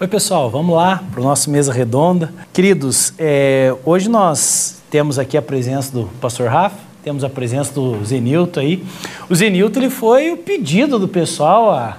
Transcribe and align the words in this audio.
Oi, 0.00 0.08
pessoal, 0.08 0.50
vamos 0.50 0.74
lá 0.74 1.04
para 1.12 1.20
o 1.20 1.22
nosso 1.22 1.50
Mesa 1.50 1.72
Redonda. 1.72 2.32
Queridos, 2.52 3.12
é, 3.18 3.72
hoje 3.84 4.08
nós 4.08 4.82
temos 4.90 5.18
aqui 5.18 5.36
a 5.36 5.42
presença 5.42 5.92
do 5.92 6.06
pastor 6.20 6.48
Rafa, 6.48 6.76
temos 7.04 7.22
a 7.22 7.28
presença 7.28 7.72
do 7.72 8.02
Zenilton 8.04 8.58
aí. 8.58 8.84
O 9.28 9.34
Zenilton 9.34 9.78
ele 9.78 9.90
foi 9.90 10.32
o 10.32 10.36
pedido 10.38 10.98
do 10.98 11.06
pessoal, 11.06 11.70
a 11.70 11.98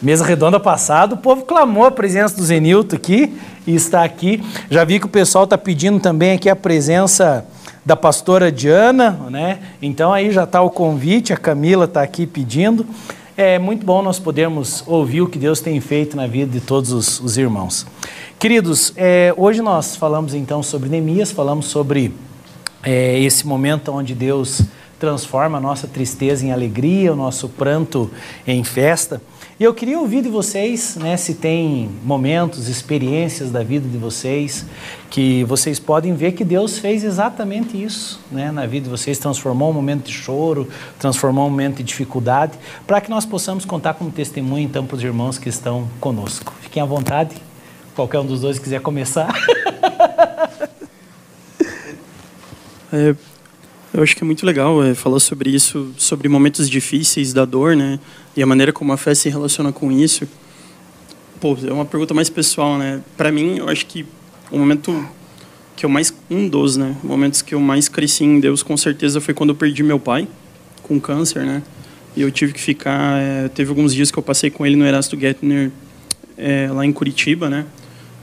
mesa 0.00 0.24
redonda 0.24 0.60
passada, 0.60 1.14
o 1.14 1.18
povo 1.18 1.42
clamou 1.42 1.86
a 1.86 1.90
presença 1.90 2.36
do 2.36 2.44
Zenilton 2.44 2.94
aqui 2.94 3.36
e 3.66 3.74
está 3.74 4.04
aqui. 4.04 4.40
Já 4.70 4.84
vi 4.84 5.00
que 5.00 5.06
o 5.06 5.08
pessoal 5.08 5.44
está 5.44 5.58
pedindo 5.58 5.98
também 5.98 6.32
aqui 6.32 6.48
a 6.48 6.54
presença 6.54 7.44
da 7.84 7.96
pastora 7.96 8.52
Diana, 8.52 9.18
né? 9.28 9.58
Então 9.80 10.12
aí 10.12 10.30
já 10.30 10.44
está 10.44 10.60
o 10.60 10.70
convite, 10.70 11.32
a 11.32 11.36
Camila 11.36 11.86
está 11.86 12.02
aqui 12.02 12.26
pedindo. 12.26 12.86
É 13.34 13.58
muito 13.58 13.86
bom 13.86 14.02
nós 14.02 14.18
podermos 14.18 14.84
ouvir 14.86 15.22
o 15.22 15.26
que 15.26 15.38
Deus 15.38 15.58
tem 15.58 15.80
feito 15.80 16.14
na 16.14 16.26
vida 16.26 16.52
de 16.52 16.60
todos 16.60 16.92
os, 16.92 17.18
os 17.18 17.38
irmãos. 17.38 17.86
Queridos, 18.38 18.92
é, 18.94 19.32
hoje 19.38 19.62
nós 19.62 19.96
falamos 19.96 20.34
então 20.34 20.62
sobre 20.62 20.90
Neemias, 20.90 21.32
falamos 21.32 21.64
sobre 21.64 22.12
é, 22.82 23.18
esse 23.20 23.46
momento 23.46 23.90
onde 23.90 24.14
Deus 24.14 24.60
transforma 25.00 25.56
a 25.56 25.60
nossa 25.62 25.86
tristeza 25.86 26.44
em 26.44 26.52
alegria, 26.52 27.10
o 27.10 27.16
nosso 27.16 27.48
pranto 27.48 28.10
em 28.46 28.62
festa. 28.64 29.22
E 29.62 29.64
eu 29.64 29.72
queria 29.72 29.96
ouvir 29.96 30.22
de 30.22 30.28
vocês, 30.28 30.96
né, 30.96 31.16
se 31.16 31.34
tem 31.34 31.88
momentos, 32.02 32.66
experiências 32.66 33.52
da 33.52 33.62
vida 33.62 33.88
de 33.88 33.96
vocês, 33.96 34.66
que 35.08 35.44
vocês 35.44 35.78
podem 35.78 36.16
ver 36.16 36.32
que 36.32 36.44
Deus 36.44 36.78
fez 36.78 37.04
exatamente 37.04 37.80
isso, 37.80 38.18
né, 38.28 38.50
na 38.50 38.66
vida 38.66 38.86
de 38.86 38.90
vocês, 38.90 39.18
transformou 39.18 39.70
um 39.70 39.72
momento 39.72 40.06
de 40.06 40.12
choro, 40.12 40.68
transformou 40.98 41.46
um 41.46 41.50
momento 41.50 41.76
de 41.76 41.84
dificuldade, 41.84 42.58
para 42.88 43.00
que 43.00 43.08
nós 43.08 43.24
possamos 43.24 43.64
contar 43.64 43.94
como 43.94 44.10
testemunho 44.10 44.64
então 44.64 44.84
para 44.84 44.96
os 44.96 45.04
irmãos 45.04 45.38
que 45.38 45.48
estão 45.48 45.88
conosco. 46.00 46.52
Fiquem 46.60 46.82
à 46.82 46.84
vontade, 46.84 47.36
qualquer 47.94 48.18
um 48.18 48.26
dos 48.26 48.40
dois 48.40 48.58
quiser 48.58 48.80
começar. 48.80 49.32
É, 52.94 53.14
eu 53.94 54.02
acho 54.02 54.16
que 54.16 54.22
é 54.22 54.26
muito 54.26 54.46
legal 54.46 54.82
é, 54.82 54.94
falar 54.94 55.20
sobre 55.20 55.50
isso, 55.50 55.92
sobre 55.98 56.28
momentos 56.28 56.68
difíceis 56.68 57.32
da 57.32 57.44
dor, 57.44 57.76
né? 57.76 57.98
E 58.36 58.42
a 58.42 58.46
maneira 58.46 58.72
como 58.72 58.92
a 58.92 58.96
fé 58.96 59.14
se 59.14 59.28
relaciona 59.28 59.70
com 59.70 59.92
isso. 59.92 60.26
Pô, 61.40 61.56
é 61.66 61.72
uma 61.72 61.84
pergunta 61.84 62.14
mais 62.14 62.30
pessoal, 62.30 62.78
né? 62.78 63.02
Para 63.16 63.30
mim, 63.30 63.58
eu 63.58 63.68
acho 63.68 63.84
que 63.86 64.06
o 64.50 64.58
momento 64.58 65.06
que 65.76 65.84
eu 65.84 65.90
mais 65.90 66.14
um 66.30 66.48
dos, 66.48 66.76
né, 66.76 66.94
momentos 67.02 67.42
que 67.42 67.54
eu 67.54 67.60
mais 67.60 67.88
cresci 67.88 68.24
em 68.24 68.38
Deus, 68.38 68.62
com 68.62 68.76
certeza 68.76 69.20
foi 69.20 69.34
quando 69.34 69.50
eu 69.50 69.56
perdi 69.56 69.82
meu 69.82 69.98
pai 69.98 70.28
com 70.82 71.00
câncer, 71.00 71.44
né? 71.44 71.62
E 72.16 72.22
eu 72.22 72.30
tive 72.30 72.52
que 72.52 72.60
ficar, 72.60 73.18
é, 73.20 73.48
teve 73.48 73.70
alguns 73.70 73.94
dias 73.94 74.10
que 74.10 74.18
eu 74.18 74.22
passei 74.22 74.50
com 74.50 74.66
ele 74.66 74.76
no 74.76 74.84
Erasto 74.86 75.18
Gettner 75.18 75.70
é, 76.36 76.68
lá 76.70 76.84
em 76.84 76.92
Curitiba, 76.92 77.48
né? 77.48 77.66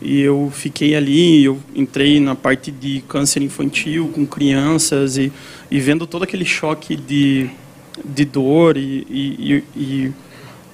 E 0.01 0.21
eu 0.21 0.51
fiquei 0.53 0.95
ali, 0.95 1.43
eu 1.43 1.59
entrei 1.75 2.19
na 2.19 2.33
parte 2.33 2.71
de 2.71 3.01
câncer 3.01 3.41
infantil 3.41 4.09
com 4.13 4.25
crianças 4.25 5.17
e, 5.17 5.31
e 5.69 5.79
vendo 5.79 6.07
todo 6.07 6.23
aquele 6.23 6.45
choque 6.45 6.95
de, 6.95 7.49
de 8.05 8.23
dor 8.23 8.77
e, 8.77 9.05
e, 9.09 9.63
e, 9.75 10.11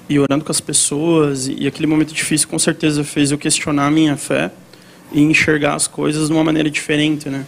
e 0.07 0.19
orando 0.19 0.45
com 0.45 0.51
as 0.51 0.61
pessoas. 0.61 1.47
E, 1.47 1.65
aquele 1.65 1.87
momento 1.87 2.13
difícil 2.13 2.47
com 2.47 2.59
certeza 2.59 3.03
fez 3.03 3.31
eu 3.31 3.37
questionar 3.37 3.87
a 3.87 3.91
minha 3.91 4.15
fé 4.15 4.51
e 5.11 5.21
enxergar 5.21 5.73
as 5.73 5.87
coisas 5.87 6.27
de 6.27 6.33
uma 6.33 6.43
maneira 6.43 6.69
diferente, 6.69 7.27
né? 7.29 7.45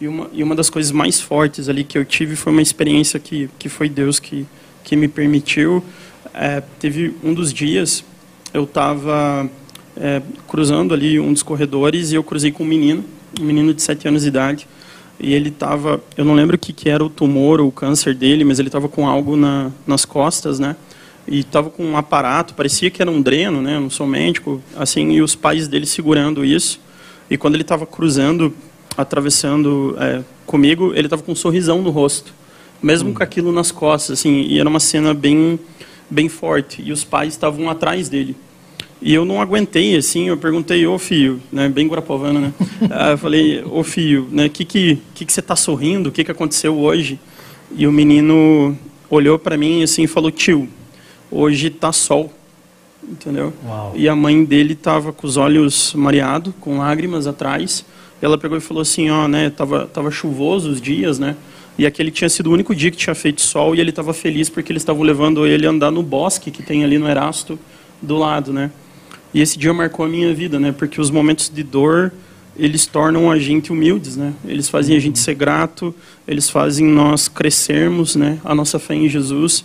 E 0.00 0.08
uma, 0.08 0.30
e 0.32 0.42
uma 0.42 0.54
das 0.54 0.70
coisas 0.70 0.92
mais 0.92 1.20
fortes 1.20 1.68
ali 1.68 1.84
que 1.84 1.98
eu 1.98 2.04
tive 2.04 2.36
foi 2.36 2.52
uma 2.52 2.62
experiência 2.62 3.18
que, 3.18 3.50
que 3.58 3.68
foi 3.68 3.88
Deus 3.88 4.18
que, 4.18 4.46
que 4.82 4.96
me 4.96 5.08
permitiu. 5.08 5.84
É, 6.32 6.62
teve 6.78 7.14
um 7.22 7.34
dos 7.34 7.52
dias, 7.52 8.04
eu 8.54 8.64
estava 8.64 9.50
é, 10.00 10.22
cruzando 10.46 10.94
ali 10.94 11.18
um 11.18 11.32
dos 11.32 11.42
corredores 11.42 12.12
e 12.12 12.14
eu 12.14 12.22
cruzei 12.22 12.52
com 12.52 12.62
um 12.62 12.66
menino, 12.66 13.04
um 13.40 13.44
menino 13.44 13.74
de 13.74 13.82
7 13.82 14.08
anos 14.08 14.22
de 14.22 14.28
idade. 14.28 14.66
E 15.20 15.34
ele 15.34 15.48
estava, 15.48 16.00
eu 16.16 16.24
não 16.24 16.34
lembro 16.34 16.54
o 16.54 16.58
que, 16.58 16.72
que 16.72 16.88
era 16.88 17.04
o 17.04 17.10
tumor 17.10 17.60
ou 17.60 17.68
o 17.68 17.72
câncer 17.72 18.14
dele, 18.14 18.44
mas 18.44 18.60
ele 18.60 18.68
estava 18.68 18.88
com 18.88 19.06
algo 19.06 19.36
na, 19.36 19.72
nas 19.84 20.04
costas, 20.04 20.60
né? 20.60 20.76
E 21.26 21.40
estava 21.40 21.68
com 21.68 21.84
um 21.84 21.96
aparato, 21.96 22.54
parecia 22.54 22.88
que 22.88 23.02
era 23.02 23.10
um 23.10 23.20
dreno, 23.20 23.60
né? 23.60 23.76
Eu 23.76 23.80
não 23.80 23.90
sou 23.90 24.06
médico, 24.06 24.62
assim, 24.76 25.10
e 25.10 25.20
os 25.20 25.34
pais 25.34 25.66
dele 25.66 25.86
segurando 25.86 26.44
isso. 26.44 26.80
E 27.28 27.36
quando 27.36 27.54
ele 27.54 27.62
estava 27.62 27.84
cruzando, 27.84 28.54
atravessando 28.96 29.96
é, 29.98 30.22
comigo, 30.46 30.92
ele 30.94 31.06
estava 31.06 31.22
com 31.22 31.32
um 31.32 31.36
sorrisão 31.36 31.82
no 31.82 31.90
rosto, 31.90 32.32
mesmo 32.80 33.10
hum. 33.10 33.14
com 33.14 33.22
aquilo 33.22 33.50
nas 33.50 33.72
costas, 33.72 34.20
assim. 34.20 34.42
E 34.42 34.60
era 34.60 34.68
uma 34.68 34.80
cena 34.80 35.12
bem, 35.12 35.58
bem 36.08 36.28
forte. 36.28 36.80
E 36.80 36.92
os 36.92 37.02
pais 37.02 37.32
estavam 37.34 37.68
atrás 37.68 38.08
dele. 38.08 38.36
E 39.00 39.14
eu 39.14 39.24
não 39.24 39.40
aguentei, 39.40 39.96
assim, 39.96 40.28
eu 40.28 40.36
perguntei, 40.36 40.84
ô 40.86 40.98
filho, 40.98 41.40
né, 41.52 41.68
bem 41.68 41.86
guarapovana, 41.86 42.40
né? 42.40 42.52
Ah, 42.90 43.10
eu 43.10 43.18
falei, 43.18 43.62
ô 43.64 43.84
filho, 43.84 44.26
né, 44.30 44.48
que 44.48 44.64
que, 44.64 44.98
que 45.14 45.24
que 45.24 45.32
você 45.32 45.40
está 45.40 45.54
sorrindo? 45.54 46.08
O 46.08 46.12
que 46.12 46.24
que 46.24 46.30
aconteceu 46.30 46.76
hoje? 46.76 47.18
E 47.76 47.86
o 47.86 47.92
menino 47.92 48.76
olhou 49.08 49.38
para 49.38 49.56
mim 49.56 49.82
assim 49.82 50.02
e 50.02 50.06
falou, 50.06 50.30
tio, 50.30 50.68
hoje 51.30 51.70
tá 51.70 51.92
sol, 51.92 52.32
entendeu? 53.08 53.52
Uau. 53.64 53.92
E 53.94 54.08
a 54.08 54.16
mãe 54.16 54.44
dele 54.44 54.74
tava 54.74 55.12
com 55.12 55.26
os 55.26 55.36
olhos 55.36 55.94
mareados, 55.94 56.52
com 56.60 56.78
lágrimas 56.78 57.26
atrás. 57.26 57.84
Ela 58.20 58.36
pegou 58.36 58.58
e 58.58 58.60
falou 58.60 58.80
assim, 58.80 59.10
ó, 59.10 59.28
né, 59.28 59.48
tava, 59.50 59.86
tava 59.86 60.10
chuvoso 60.10 60.70
os 60.70 60.80
dias, 60.80 61.20
né? 61.20 61.36
E 61.78 61.86
aquele 61.86 62.10
tinha 62.10 62.28
sido 62.28 62.50
o 62.50 62.52
único 62.52 62.74
dia 62.74 62.90
que 62.90 62.96
tinha 62.96 63.14
feito 63.14 63.40
sol 63.40 63.76
e 63.76 63.80
ele 63.80 63.90
estava 63.90 64.12
feliz 64.12 64.50
porque 64.50 64.72
eles 64.72 64.82
estavam 64.82 65.04
levando 65.04 65.46
ele 65.46 65.64
a 65.64 65.70
andar 65.70 65.92
no 65.92 66.02
bosque 66.02 66.50
que 66.50 66.60
tem 66.60 66.82
ali 66.82 66.98
no 66.98 67.08
Erasto 67.08 67.56
do 68.02 68.16
lado, 68.16 68.52
né? 68.52 68.72
E 69.32 69.40
esse 69.40 69.58
dia 69.58 69.72
marcou 69.72 70.06
a 70.06 70.08
minha 70.08 70.32
vida, 70.34 70.58
né? 70.58 70.72
Porque 70.72 71.00
os 71.00 71.10
momentos 71.10 71.50
de 71.54 71.62
dor, 71.62 72.12
eles 72.56 72.86
tornam 72.86 73.30
a 73.30 73.38
gente 73.38 73.70
humildes, 73.70 74.16
né? 74.16 74.32
Eles 74.44 74.68
fazem 74.68 74.96
a 74.96 75.00
gente 75.00 75.18
ser 75.18 75.34
grato, 75.34 75.94
eles 76.26 76.48
fazem 76.48 76.86
nós 76.86 77.28
crescermos, 77.28 78.16
né? 78.16 78.38
A 78.44 78.54
nossa 78.54 78.78
fé 78.78 78.94
em 78.94 79.08
Jesus. 79.08 79.64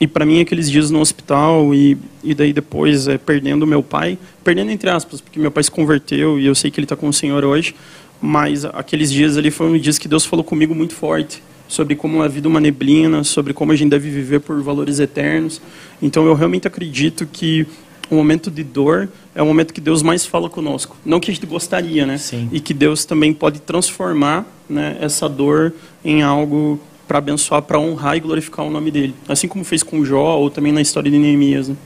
E 0.00 0.06
para 0.06 0.24
mim, 0.24 0.40
aqueles 0.40 0.70
dias 0.70 0.90
no 0.90 1.00
hospital 1.00 1.74
e, 1.74 1.98
e 2.22 2.32
daí 2.32 2.52
depois 2.52 3.08
é, 3.08 3.18
perdendo 3.18 3.66
meu 3.66 3.82
pai, 3.82 4.16
perdendo 4.44 4.70
entre 4.70 4.88
aspas, 4.88 5.20
porque 5.20 5.40
meu 5.40 5.50
pai 5.50 5.64
se 5.64 5.70
converteu 5.70 6.38
e 6.38 6.46
eu 6.46 6.54
sei 6.54 6.70
que 6.70 6.78
ele 6.78 6.84
está 6.84 6.94
com 6.94 7.08
o 7.08 7.12
Senhor 7.12 7.44
hoje, 7.44 7.74
mas 8.20 8.64
aqueles 8.64 9.10
dias 9.10 9.36
ali 9.36 9.50
foram 9.50 9.76
dias 9.76 9.98
que 9.98 10.06
Deus 10.06 10.24
falou 10.24 10.44
comigo 10.44 10.74
muito 10.74 10.94
forte 10.94 11.42
sobre 11.66 11.94
como 11.94 12.22
a 12.22 12.28
vida 12.28 12.48
é 12.48 12.50
uma 12.50 12.60
neblina, 12.60 13.22
sobre 13.22 13.52
como 13.52 13.72
a 13.72 13.76
gente 13.76 13.90
deve 13.90 14.08
viver 14.08 14.40
por 14.40 14.60
valores 14.62 14.98
eternos. 15.00 15.60
Então 16.00 16.26
eu 16.26 16.34
realmente 16.34 16.66
acredito 16.66 17.26
que 17.30 17.66
o 18.10 18.14
momento 18.14 18.50
de 18.50 18.64
dor 18.64 19.08
é 19.34 19.42
o 19.42 19.46
momento 19.46 19.72
que 19.72 19.80
Deus 19.80 20.02
mais 20.02 20.24
fala 20.24 20.48
conosco. 20.48 20.96
Não 21.04 21.20
que 21.20 21.30
a 21.30 21.34
gente 21.34 21.46
gostaria, 21.46 22.06
né? 22.06 22.18
Sim. 22.18 22.48
E 22.52 22.60
que 22.60 22.72
Deus 22.72 23.04
também 23.04 23.32
pode 23.32 23.60
transformar 23.60 24.46
né, 24.68 24.96
essa 25.00 25.28
dor 25.28 25.72
em 26.04 26.22
algo 26.22 26.80
para 27.06 27.18
abençoar, 27.18 27.62
para 27.62 27.78
honrar 27.78 28.16
e 28.16 28.20
glorificar 28.20 28.64
o 28.64 28.70
nome 28.70 28.90
dele. 28.90 29.14
Assim 29.28 29.48
como 29.48 29.64
fez 29.64 29.82
com 29.82 30.04
Jó 30.04 30.36
ou 30.38 30.50
também 30.50 30.72
na 30.72 30.80
história 30.80 31.10
de 31.10 31.18
Neemias. 31.18 31.68
Né? 31.68 31.76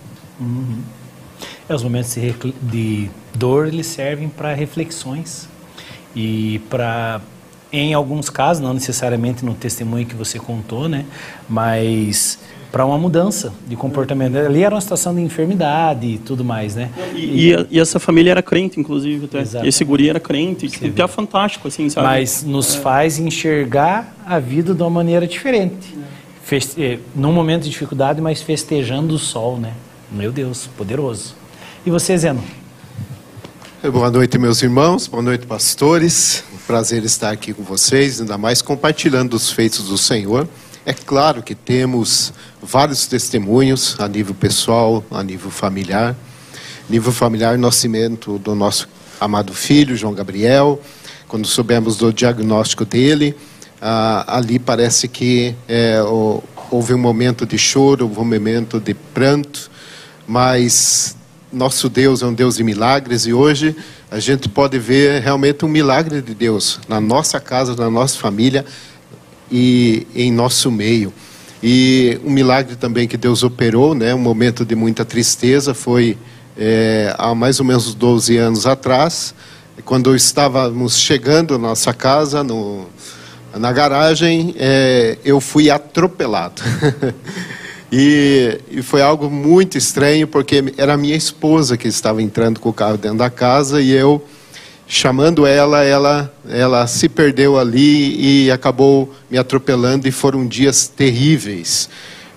Uhum. 0.40 0.78
É, 1.68 1.74
os 1.74 1.82
momentos 1.82 2.14
de, 2.14 2.34
de 2.60 3.10
dor 3.34 3.68
eles 3.68 3.86
servem 3.86 4.28
para 4.28 4.52
reflexões 4.52 5.48
e 6.14 6.60
para 6.68 7.20
em 7.72 7.94
alguns 7.94 8.28
casos, 8.28 8.62
não 8.62 8.74
necessariamente 8.74 9.42
no 9.42 9.54
testemunho 9.54 10.04
que 10.04 10.14
você 10.14 10.38
contou, 10.38 10.90
né, 10.90 11.06
mas 11.48 12.38
para 12.72 12.86
uma 12.86 12.96
mudança 12.96 13.52
de 13.68 13.76
comportamento. 13.76 14.34
Ali 14.38 14.62
era 14.64 14.74
uma 14.74 14.80
situação 14.80 15.14
de 15.14 15.20
enfermidade 15.20 16.06
e 16.06 16.18
tudo 16.18 16.42
mais, 16.42 16.74
né? 16.74 16.90
E, 17.14 17.50
e, 17.50 17.66
e 17.70 17.78
essa 17.78 18.00
família 18.00 18.30
era 18.30 18.42
crente, 18.42 18.80
inclusive. 18.80 19.26
Até. 19.26 19.68
Esse 19.68 19.84
guri 19.84 20.08
era 20.08 20.18
crente, 20.18 20.66
que 20.68 21.00
é 21.00 21.06
fantástico, 21.06 21.68
assim, 21.68 21.90
sabe? 21.90 22.06
Mas 22.06 22.42
nos 22.42 22.74
é. 22.74 22.80
faz 22.80 23.18
enxergar 23.18 24.16
a 24.24 24.38
vida 24.38 24.72
de 24.72 24.82
uma 24.82 24.88
maneira 24.88 25.26
diferente. 25.26 25.94
Feste... 26.42 26.82
Eh, 26.82 26.98
num 27.14 27.32
momento 27.32 27.64
de 27.64 27.70
dificuldade, 27.70 28.22
mas 28.22 28.40
festejando 28.40 29.14
o 29.14 29.18
sol, 29.18 29.58
né? 29.58 29.74
Meu 30.10 30.32
Deus, 30.32 30.66
poderoso. 30.76 31.34
E 31.84 31.90
você, 31.90 32.16
Zeno? 32.16 32.42
Boa 33.92 34.10
noite, 34.10 34.38
meus 34.38 34.62
irmãos. 34.62 35.06
Boa 35.06 35.22
noite, 35.22 35.44
pastores. 35.46 36.42
Um 36.54 36.58
prazer 36.66 37.04
estar 37.04 37.30
aqui 37.30 37.52
com 37.52 37.62
vocês, 37.62 38.20
ainda 38.20 38.38
mais 38.38 38.62
compartilhando 38.62 39.34
os 39.34 39.50
feitos 39.50 39.88
do 39.88 39.98
Senhor. 39.98 40.48
É 40.84 40.92
claro 40.92 41.44
que 41.44 41.54
temos 41.54 42.32
vários 42.60 43.06
testemunhos 43.06 43.94
a 44.00 44.08
nível 44.08 44.34
pessoal, 44.34 45.04
a 45.12 45.22
nível 45.22 45.48
familiar. 45.48 46.16
Nível 46.90 47.12
familiar, 47.12 47.56
nascimento 47.56 48.36
do 48.36 48.52
nosso 48.56 48.88
amado 49.20 49.54
filho, 49.54 49.96
João 49.96 50.12
Gabriel. 50.12 50.82
Quando 51.28 51.46
soubemos 51.46 51.96
do 51.96 52.12
diagnóstico 52.12 52.84
dele, 52.84 53.36
ah, 53.80 54.24
ali 54.26 54.58
parece 54.58 55.06
que 55.06 55.54
é, 55.68 56.02
houve 56.68 56.94
um 56.94 56.98
momento 56.98 57.46
de 57.46 57.56
choro, 57.56 58.06
houve 58.06 58.18
um 58.18 58.24
momento 58.24 58.80
de 58.80 58.92
pranto, 58.92 59.70
mas 60.26 61.16
nosso 61.52 61.88
Deus 61.88 62.22
é 62.22 62.26
um 62.26 62.34
Deus 62.34 62.56
de 62.56 62.64
milagres 62.64 63.24
e 63.24 63.32
hoje 63.32 63.76
a 64.10 64.18
gente 64.18 64.48
pode 64.48 64.78
ver 64.80 65.22
realmente 65.22 65.64
um 65.64 65.68
milagre 65.68 66.20
de 66.20 66.34
Deus 66.34 66.80
na 66.88 67.00
nossa 67.00 67.38
casa, 67.38 67.76
na 67.76 67.88
nossa 67.88 68.18
família 68.18 68.64
e 69.52 70.06
em 70.14 70.32
nosso 70.32 70.70
meio. 70.70 71.12
E 71.62 72.18
um 72.24 72.30
milagre 72.30 72.74
também 72.74 73.06
que 73.06 73.16
Deus 73.16 73.44
operou, 73.44 73.94
né, 73.94 74.14
um 74.14 74.18
momento 74.18 74.64
de 74.64 74.74
muita 74.74 75.04
tristeza, 75.04 75.74
foi 75.74 76.16
é, 76.56 77.14
há 77.18 77.34
mais 77.34 77.60
ou 77.60 77.66
menos 77.66 77.94
12 77.94 78.36
anos 78.36 78.66
atrás, 78.66 79.34
quando 79.84 80.14
estávamos 80.14 80.98
chegando 80.98 81.54
à 81.54 81.58
nossa 81.58 81.92
casa, 81.92 82.42
no, 82.42 82.86
na 83.54 83.72
garagem, 83.72 84.54
é, 84.58 85.18
eu 85.24 85.40
fui 85.40 85.70
atropelado. 85.70 86.62
e, 87.90 88.58
e, 88.70 88.82
foi 88.82 89.02
algo 89.02 89.30
muito 89.30 89.78
estranho, 89.78 90.26
porque 90.26 90.72
era 90.76 90.96
minha 90.96 91.16
esposa 91.16 91.76
que 91.76 91.88
estava 91.88 92.22
entrando 92.22 92.58
com 92.58 92.68
o 92.68 92.72
carro 92.72 92.96
dentro 92.96 93.18
da 93.18 93.30
casa 93.30 93.80
e 93.80 93.90
eu, 93.90 94.24
chamando 94.94 95.46
ela, 95.46 95.82
ela, 95.82 96.30
ela 96.46 96.86
se 96.86 97.08
perdeu 97.08 97.58
ali 97.58 98.44
e 98.44 98.50
acabou 98.50 99.10
me 99.30 99.38
atropelando, 99.38 100.06
e 100.06 100.12
foram 100.12 100.46
dias 100.46 100.86
terríveis 100.86 101.88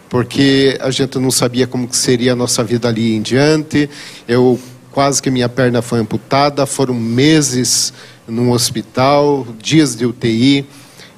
porque 0.08 0.78
a 0.80 0.90
gente 0.92 1.20
não 1.20 1.30
sabia 1.30 1.68
como 1.68 1.90
seria 1.92 2.32
a 2.32 2.36
nossa 2.36 2.64
vida 2.64 2.88
ali 2.88 3.16
em 3.16 3.22
diante. 3.22 3.90
Eu 4.26 4.58
quase 4.90 5.22
que 5.22 5.30
minha 5.30 5.50
perna 5.50 5.82
foi 5.82 6.00
amputada, 6.00 6.66
foram 6.66 6.94
meses 6.94 7.92
num 8.26 8.52
hospital, 8.52 9.46
dias 9.62 9.94
de 9.94 10.06
UTI, 10.06 10.66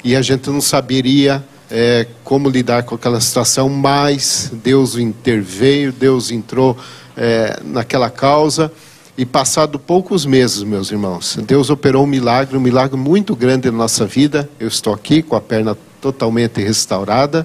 e 0.04 0.16
a 0.16 0.22
gente 0.24 0.50
não 0.50 0.60
saberia 0.60 1.44
é, 1.70 2.08
como 2.24 2.50
lidar 2.50 2.82
com 2.84 2.96
aquela 2.96 3.22
situação, 3.22 3.70
mas 3.70 4.52
Deus 4.64 4.98
interveio, 4.98 5.92
Deus 5.92 6.32
entrou 6.32 6.76
é, 7.16 7.60
naquela 7.64 8.10
causa. 8.10 8.72
E 9.18 9.26
passado 9.26 9.80
poucos 9.80 10.28
meses, 10.28 10.62
meus 10.62 10.92
irmãos, 10.92 11.40
Deus 11.44 11.72
operou 11.72 12.04
um 12.04 12.08
milagre, 12.08 12.56
um 12.56 12.60
milagre 12.62 12.96
muito 12.96 13.36
grande 13.36 13.72
na 13.72 13.76
nossa 13.76 14.06
vida. 14.06 14.48
Eu 14.60 14.68
estou 14.68 14.94
aqui 14.94 15.24
com 15.24 15.36
a 15.36 15.42
perna 15.42 15.76
totalmente 16.00 16.62
restaurada 16.62 17.44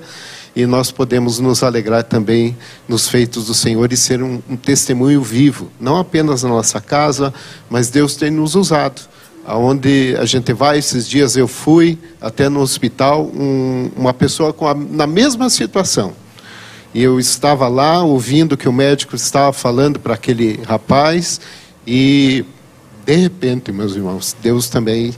e 0.55 0.67
nós 0.67 0.91
podemos 0.91 1.39
nos 1.39 1.63
alegrar 1.63 2.05
também 2.05 2.55
nos 2.87 3.09
feitos 3.09 3.47
do 3.47 3.55
Senhor 3.55 3.91
e 3.91 3.97
ser 3.97 4.23
um, 4.23 4.43
um 4.51 4.55
testemunho 4.55 5.23
vivo, 5.23 5.71
não 5.81 5.97
apenas 5.97 6.43
na 6.43 6.51
nossa 6.51 6.79
casa, 6.79 7.33
mas 7.71 7.89
Deus 7.89 8.17
tem 8.17 8.31
nos 8.31 8.55
usado. 8.55 9.01
Aonde 9.47 10.15
a 10.21 10.27
gente 10.27 10.53
vai, 10.53 10.77
esses 10.77 11.09
dias 11.09 11.39
eu 11.39 11.49
fui 11.49 11.99
até 12.21 12.51
no 12.51 12.61
hospital, 12.61 13.25
um, 13.35 13.91
uma 13.97 14.13
pessoa 14.13 14.53
com 14.53 14.69
a, 14.69 14.75
na 14.75 15.07
mesma 15.07 15.49
situação. 15.49 16.13
E 16.95 17.03
eu 17.03 17.19
estava 17.19 17.67
lá 17.69 18.03
ouvindo 18.03 18.55
que 18.55 18.69
o 18.69 18.73
médico 18.73 19.17
estava 19.17 19.51
falando 19.51 19.99
para 19.99 20.13
aquele 20.13 20.61
rapaz 20.67 21.41
e 21.87 22.45
de 23.05 23.17
repente, 23.17 23.73
meus 23.73 23.97
irmãos, 23.97 24.37
Deus 24.43 24.69
também, 24.69 25.11
uh, 25.11 25.15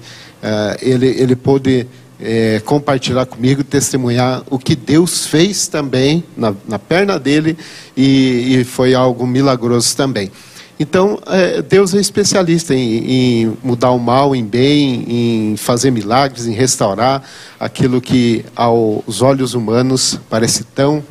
ele, 0.80 1.06
ele 1.06 1.36
pôde 1.36 1.86
é, 2.20 2.60
compartilhar 2.64 3.26
comigo, 3.26 3.62
testemunhar 3.62 4.42
o 4.48 4.58
que 4.58 4.74
Deus 4.74 5.26
fez 5.26 5.66
também 5.68 6.24
na, 6.36 6.54
na 6.66 6.78
perna 6.78 7.18
dele 7.18 7.56
e, 7.96 8.60
e, 8.60 8.64
foi 8.64 8.94
algo 8.94 9.26
milagroso 9.26 9.94
também. 9.96 10.30
Então, 10.78 11.20
é, 11.26 11.62
Deus 11.62 11.94
é 11.94 11.98
especialista 11.98 12.74
em, 12.74 13.42
em, 13.44 13.58
mudar 13.62 13.90
o 13.90 13.98
mal 13.98 14.34
em 14.34 14.44
bem, 14.44 15.04
em 15.52 15.56
fazer 15.56 15.90
milagres, 15.90 16.46
em 16.46 16.52
restaurar 16.52 17.22
aquilo 17.60 18.00
que 18.00 18.44
aos 18.56 19.22
olhos 19.22 19.54
humanos 19.54 20.18
parece 20.28 20.64
tão 20.64 21.04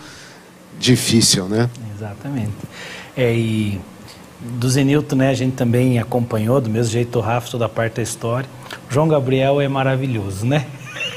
difícil, 0.79 1.45
né? 1.45 1.69
Exatamente. 1.95 2.51
É, 3.15 3.33
e 3.33 3.79
do 4.43 4.69
Zenilton, 4.69 5.15
né, 5.15 5.29
a 5.29 5.33
gente 5.33 5.53
também 5.53 5.99
acompanhou, 5.99 6.59
do 6.59 6.69
mesmo 6.69 6.91
jeito 6.91 7.19
o 7.19 7.21
Rafa, 7.21 7.49
toda 7.49 7.65
a 7.65 7.69
parte 7.69 7.95
da 7.95 8.03
história. 8.03 8.49
O 8.89 8.93
João 8.93 9.07
Gabriel 9.07 9.61
é 9.61 9.67
maravilhoso, 9.67 10.45
né? 10.45 10.65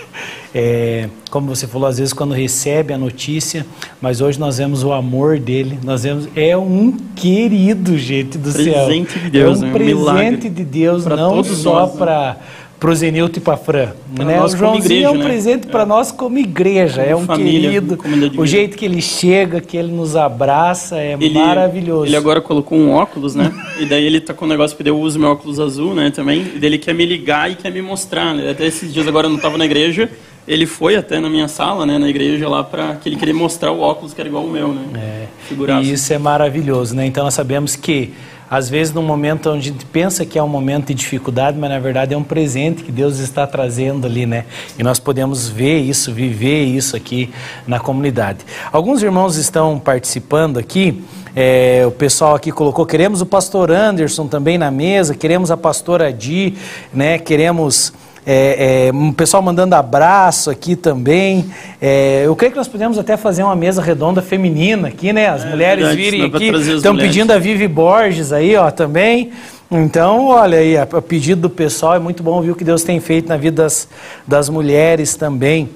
É, 0.59 1.11
como 1.29 1.55
você 1.55 1.67
falou, 1.67 1.87
às 1.87 1.99
vezes 1.99 2.15
quando 2.15 2.33
recebe 2.33 2.95
a 2.95 2.97
notícia, 2.97 3.67
mas 4.01 4.23
hoje 4.23 4.41
nós 4.41 4.57
vemos 4.57 4.83
o 4.83 4.91
amor 4.91 5.39
dele, 5.39 5.79
nós 5.85 6.05
vemos, 6.05 6.31
é 6.35 6.57
um 6.57 6.93
querido, 7.15 7.99
gente 7.99 8.39
do 8.39 8.51
presente 8.51 8.73
céu. 8.73 8.87
Presente 8.87 9.19
de 9.19 9.31
Deus, 9.31 9.63
é 9.63 9.67
um, 9.67 9.73
presente 9.73 10.49
de 10.49 10.65
Deus, 10.65 11.05
não 11.05 11.45
só 11.45 11.89
para 11.89 12.31
né? 12.31 12.37
Para 12.79 12.91
o 12.91 12.95
Zenilton 12.95 13.39
e 13.39 13.41
para 13.41 13.55
a 13.55 13.57
Fran. 13.57 13.89
Né? 14.19 14.43
O 14.43 14.49
Joãozinho 14.49 14.85
igreja, 14.85 15.07
é 15.07 15.11
um 15.11 15.15
né? 15.15 15.25
presente 15.25 15.67
para 15.67 15.83
é. 15.83 15.87
nós 15.87 16.13
como 16.13 16.39
igreja, 16.39 17.03
como 17.03 17.11
é 17.11 17.17
um 17.17 17.25
família, 17.25 17.71
querido. 17.71 17.99
O 18.37 18.47
jeito 18.47 18.77
que 18.77 18.85
ele 18.85 19.01
chega, 19.01 19.61
que 19.61 19.77
ele 19.77 19.93
nos 19.93 20.15
abraça, 20.15 20.99
é 20.99 21.17
ele, 21.19 21.39
maravilhoso. 21.39 22.07
Ele 22.07 22.17
agora 22.17 22.41
colocou 22.41 22.79
um 22.79 22.91
óculos, 22.91 23.35
né? 23.35 23.53
e 23.81 23.87
daí 23.87 24.05
ele 24.05 24.21
tá 24.21 24.35
com 24.35 24.45
o 24.45 24.49
negócio, 24.49 24.77
porque 24.77 24.91
eu 24.91 24.99
uso 24.99 25.19
meu 25.19 25.31
óculos 25.31 25.59
azul, 25.59 25.95
né, 25.95 26.11
também. 26.11 26.43
E 26.55 26.59
daí 26.59 26.71
ele 26.71 26.79
quer 26.79 26.95
me 26.95 27.07
ligar 27.07 27.51
e 27.51 27.55
quer 27.55 27.73
me 27.73 27.81
mostrar, 27.81 28.35
né? 28.35 28.51
Até 28.51 28.67
esses 28.67 28.93
dias 28.93 29.07
agora 29.09 29.27
eu 29.27 29.31
não 29.31 29.37
estava 29.37 29.57
na 29.57 29.65
igreja, 29.65 30.11
ele 30.47 30.67
foi 30.67 30.97
até 30.97 31.19
na 31.19 31.29
minha 31.29 31.49
sala, 31.49 31.85
né, 31.85 31.99
na 31.99 32.09
igreja 32.09 32.49
lá, 32.49 32.63
para 32.63 32.95
que 32.97 33.09
ele 33.09 33.17
queria 33.17 33.35
mostrar 33.35 33.73
o 33.73 33.81
óculos 33.81 34.15
que 34.15 34.21
era 34.21 34.29
igual 34.29 34.45
o 34.45 34.51
meu, 34.51 34.69
né? 34.69 34.83
É. 34.95 35.83
E 35.83 35.93
isso 35.93 36.13
é 36.13 36.19
maravilhoso, 36.19 36.95
né? 36.95 37.07
Então 37.07 37.25
nós 37.25 37.35
sabemos 37.35 37.75
que 37.75 38.13
às 38.51 38.69
vezes 38.69 38.93
num 38.93 39.03
momento 39.03 39.51
onde 39.51 39.71
a 39.71 39.73
gente 39.73 39.85
pensa 39.87 40.25
que 40.25 40.39
é 40.39 40.43
um 40.43 40.49
momento 40.49 40.87
de 40.89 40.95
dificuldade, 40.95 41.59
mas 41.59 41.71
na 41.71 41.79
verdade 41.79 42.15
é 42.15 42.17
um 42.17 42.23
presente 42.23 42.83
que 42.83 42.93
Deus 42.93 43.19
está 43.19 43.47
trazendo 43.47 44.07
ali, 44.07 44.27
né? 44.27 44.45
E 44.79 44.83
nós 44.83 44.99
podemos 44.99 45.49
ver 45.49 45.81
isso, 45.81 46.13
viver 46.13 46.65
isso 46.65 46.97
aqui 46.97 47.31
na 47.67 47.81
comunidade. 47.81 48.39
Alguns 48.73 49.03
irmãos 49.03 49.37
estão 49.37 49.79
participando 49.79 50.59
aqui. 50.59 51.05
É, 51.35 51.85
o 51.87 51.91
pessoal 51.91 52.35
aqui 52.35 52.51
colocou, 52.51 52.87
queremos 52.87 53.21
o 53.21 53.27
pastor 53.27 53.71
Anderson 53.71 54.27
também 54.27 54.57
na 54.57 54.71
mesa, 54.71 55.15
queremos 55.15 55.51
a 55.51 55.57
pastora 55.57 56.11
Di, 56.11 56.55
né? 56.95 57.19
Queremos 57.19 57.93
é, 58.29 58.89
é, 58.89 58.93
um 58.93 59.13
pessoal 59.13 59.41
mandando 59.41 59.77
abraço 59.77 60.51
aqui 60.51 60.75
também. 60.75 61.45
É, 61.81 62.23
eu 62.27 62.35
creio 62.35 62.51
que 62.51 62.59
nós 62.59 62.67
podemos 62.67 62.99
até 62.99 63.17
fazer 63.17 63.45
uma 63.45 63.55
mesa 63.55 63.81
redonda 63.81 64.21
feminina 64.21 64.89
aqui, 64.89 65.13
né? 65.13 65.29
As 65.29 65.45
é, 65.45 65.49
mulheres 65.49 65.87
verdade, 65.87 66.11
virem 66.11 66.25
aqui. 66.25 66.73
Estão 66.75 66.97
pedindo 66.97 67.33
a 67.33 67.39
Vivi 67.39 67.69
Borges 67.69 68.33
aí, 68.33 68.57
ó, 68.57 68.69
também. 68.73 69.31
Então, 69.71 70.27
olha 70.27 70.59
aí, 70.59 70.77
a, 70.77 70.83
a, 70.83 71.01
pedido 71.01 71.43
do 71.43 71.51
pessoal, 71.51 71.95
é 71.95 72.01
muito 72.01 72.21
bom 72.25 72.33
ouvir 72.33 72.51
o 72.51 72.57
que 72.57 72.65
Deus 72.65 72.83
tem 72.83 72.99
feito 72.99 73.29
na 73.29 73.37
vida 73.37 73.63
das, 73.63 73.89
das 74.27 74.49
mulheres 74.49 75.15
também. 75.15 75.71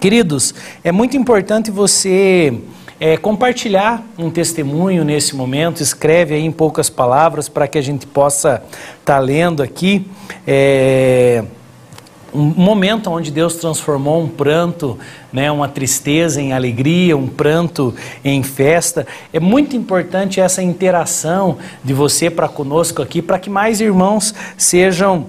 Queridos, 0.00 0.54
é 0.82 0.90
muito 0.90 1.18
importante 1.18 1.70
você 1.70 2.54
é, 2.98 3.18
compartilhar 3.18 4.02
um 4.18 4.30
testemunho 4.30 5.04
nesse 5.04 5.36
momento, 5.36 5.82
escreve 5.82 6.34
aí 6.34 6.44
em 6.44 6.52
poucas 6.52 6.88
palavras 6.88 7.46
para 7.46 7.68
que 7.68 7.76
a 7.76 7.82
gente 7.82 8.06
possa 8.06 8.62
estar 9.00 9.16
tá 9.16 9.18
lendo 9.18 9.62
aqui. 9.62 10.06
É, 10.46 11.44
um 12.34 12.42
momento 12.42 13.10
onde 13.10 13.30
Deus 13.30 13.54
transformou 13.54 14.20
um 14.20 14.28
pranto, 14.28 14.98
né, 15.32 15.52
uma 15.52 15.68
tristeza 15.68 16.40
em 16.40 16.52
alegria, 16.52 17.16
um 17.16 17.28
pranto 17.28 17.94
em 18.24 18.42
festa. 18.42 19.06
É 19.32 19.38
muito 19.38 19.76
importante 19.76 20.40
essa 20.40 20.60
interação 20.60 21.58
de 21.82 21.94
você 21.94 22.28
para 22.28 22.48
conosco 22.48 23.00
aqui, 23.00 23.22
para 23.22 23.38
que 23.38 23.48
mais 23.48 23.80
irmãos 23.80 24.34
sejam 24.58 25.26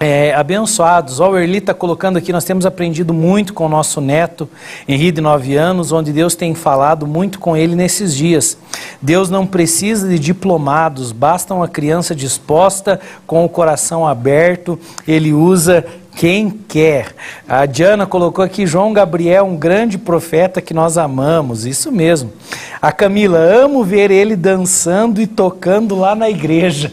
é, 0.00 0.34
abençoados. 0.34 1.20
O 1.20 1.38
Erli 1.38 1.58
está 1.58 1.72
colocando 1.72 2.16
aqui, 2.16 2.32
nós 2.32 2.44
temos 2.44 2.66
aprendido 2.66 3.14
muito 3.14 3.54
com 3.54 3.66
o 3.66 3.68
nosso 3.68 4.00
neto, 4.00 4.48
Henri, 4.88 5.12
de 5.12 5.20
9 5.20 5.56
anos, 5.56 5.92
onde 5.92 6.12
Deus 6.12 6.34
tem 6.34 6.54
falado 6.54 7.06
muito 7.06 7.38
com 7.38 7.56
ele 7.56 7.76
nesses 7.76 8.14
dias. 8.14 8.58
Deus 9.00 9.30
não 9.30 9.46
precisa 9.46 10.08
de 10.08 10.18
diplomados, 10.18 11.12
basta 11.12 11.54
uma 11.54 11.68
criança 11.68 12.14
disposta, 12.14 13.00
com 13.26 13.44
o 13.44 13.48
coração 13.48 14.06
aberto, 14.06 14.78
ele 15.06 15.32
usa 15.32 15.84
quem 16.16 16.50
quer. 16.50 17.14
A 17.48 17.66
Diana 17.66 18.06
colocou 18.06 18.44
aqui 18.44 18.66
João 18.66 18.92
Gabriel, 18.92 19.44
um 19.44 19.56
grande 19.56 19.98
profeta 19.98 20.62
que 20.62 20.72
nós 20.72 20.96
amamos, 20.96 21.66
isso 21.66 21.90
mesmo. 21.90 22.32
A 22.80 22.92
Camila, 22.92 23.38
amo 23.38 23.82
ver 23.82 24.10
ele 24.10 24.36
dançando 24.36 25.20
e 25.20 25.26
tocando 25.26 25.94
lá 25.94 26.14
na 26.14 26.28
igreja. 26.30 26.92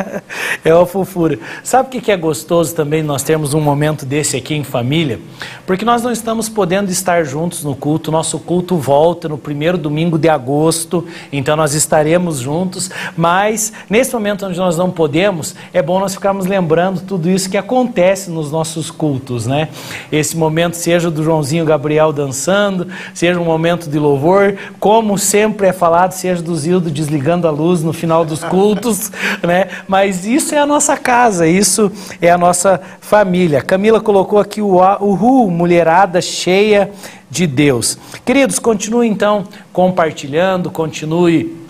é 0.64 0.74
uma 0.74 0.86
fofura. 0.86 1.38
Sabe 1.64 1.88
o 1.88 2.00
que 2.00 2.12
é 2.12 2.16
gostoso 2.16 2.74
também 2.74 3.02
nós 3.02 3.22
termos 3.22 3.54
um 3.54 3.60
momento 3.60 4.04
desse 4.04 4.36
aqui 4.36 4.54
em 4.54 4.62
família? 4.62 5.18
Porque 5.66 5.84
nós 5.84 6.02
não 6.02 6.12
estamos 6.12 6.48
podendo 6.48 6.90
estar 6.90 7.24
juntos 7.24 7.64
no 7.64 7.74
culto, 7.74 8.12
nosso 8.12 8.38
culto 8.38 8.76
volta 8.76 9.28
no 9.28 9.38
primeiro 9.38 9.78
domingo 9.78 10.18
de 10.18 10.28
agosto, 10.28 11.06
então 11.32 11.56
nós 11.56 11.74
estaremos 11.74 12.38
juntos, 12.38 12.90
mas 13.16 13.72
nesse 13.88 14.12
momento 14.12 14.46
onde 14.46 14.58
nós 14.58 14.76
não 14.76 14.90
podemos, 14.90 15.54
é 15.72 15.82
bom 15.82 15.98
nós 15.98 16.14
ficarmos 16.14 16.46
lembrando 16.46 17.00
tudo 17.00 17.28
isso 17.30 17.48
que 17.48 17.56
acontece 17.56 18.30
nos 18.30 18.51
nossos 18.52 18.90
cultos, 18.90 19.46
né? 19.46 19.68
Esse 20.12 20.36
momento 20.36 20.74
seja 20.74 21.10
do 21.10 21.24
Joãozinho 21.24 21.64
Gabriel 21.64 22.12
dançando, 22.12 22.86
seja 23.12 23.40
um 23.40 23.44
momento 23.44 23.90
de 23.90 23.98
louvor, 23.98 24.56
como 24.78 25.18
sempre 25.18 25.66
é 25.66 25.72
falado, 25.72 26.12
seja 26.12 26.42
do 26.42 26.54
Zildo 26.54 26.90
desligando 26.90 27.48
a 27.48 27.50
luz 27.50 27.82
no 27.82 27.92
final 27.92 28.24
dos 28.24 28.44
cultos, 28.44 29.10
né? 29.42 29.68
Mas 29.88 30.24
isso 30.24 30.54
é 30.54 30.58
a 30.58 30.66
nossa 30.66 30.96
casa, 30.96 31.48
isso 31.48 31.90
é 32.20 32.30
a 32.30 32.38
nossa 32.38 32.80
família. 33.00 33.60
Camila 33.60 34.00
colocou 34.00 34.38
aqui 34.38 34.62
o 34.62 34.76
Uhu, 34.76 35.50
mulherada 35.50 36.20
cheia 36.20 36.90
de 37.30 37.46
Deus. 37.46 37.98
Queridos, 38.24 38.58
continue 38.58 39.08
então 39.08 39.44
compartilhando, 39.72 40.70
continue 40.70 41.61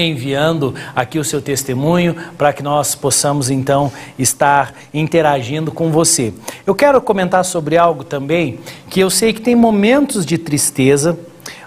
enviando 0.00 0.74
aqui 0.94 1.18
o 1.18 1.24
seu 1.24 1.40
testemunho 1.40 2.16
para 2.36 2.52
que 2.52 2.62
nós 2.62 2.94
possamos 2.94 3.50
então 3.50 3.92
estar 4.18 4.74
interagindo 4.92 5.70
com 5.70 5.90
você. 5.90 6.32
Eu 6.66 6.74
quero 6.74 7.00
comentar 7.00 7.44
sobre 7.44 7.76
algo 7.76 8.04
também 8.04 8.58
que 8.88 9.00
eu 9.00 9.10
sei 9.10 9.32
que 9.32 9.40
tem 9.40 9.54
momentos 9.54 10.24
de 10.24 10.38
tristeza, 10.38 11.18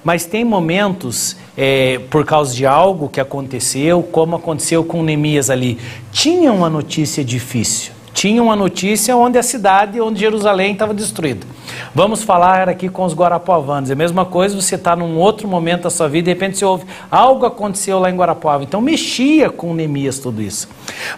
mas 0.03 0.25
tem 0.25 0.45
momentos 0.45 1.35
é, 1.57 1.99
por 2.09 2.25
causa 2.25 2.53
de 2.53 2.65
algo 2.65 3.09
que 3.09 3.19
aconteceu, 3.19 4.03
como 4.03 4.35
aconteceu 4.35 4.83
com 4.83 5.01
Neemias 5.01 5.49
ali. 5.49 5.79
Tinha 6.11 6.53
uma 6.53 6.69
notícia 6.69 7.23
difícil. 7.23 7.94
Tinha 8.15 8.41
uma 8.41 8.55
notícia 8.55 9.15
onde 9.17 9.37
a 9.37 9.43
cidade, 9.43 9.99
onde 9.99 10.21
Jerusalém 10.21 10.71
estava 10.71 10.93
destruída. 10.93 11.45
Vamos 11.93 12.23
falar 12.23 12.69
aqui 12.69 12.87
com 12.87 13.03
os 13.03 13.13
guarapuavanos. 13.13 13.89
É 13.89 13.93
a 13.93 13.95
mesma 13.95 14.23
coisa, 14.23 14.55
você 14.59 14.75
está 14.75 14.95
num 14.95 15.17
outro 15.17 15.49
momento 15.49 15.83
da 15.83 15.89
sua 15.89 16.07
vida, 16.07 16.23
de 16.23 16.31
repente 16.31 16.57
você 16.57 16.63
ouve, 16.63 16.85
algo 17.11 17.45
aconteceu 17.45 17.99
lá 17.99 18.09
em 18.09 18.15
Guarapuava. 18.15 18.63
Então 18.63 18.79
mexia 18.79 19.49
com 19.49 19.73
Neemias 19.73 20.17
tudo 20.17 20.41
isso. 20.41 20.69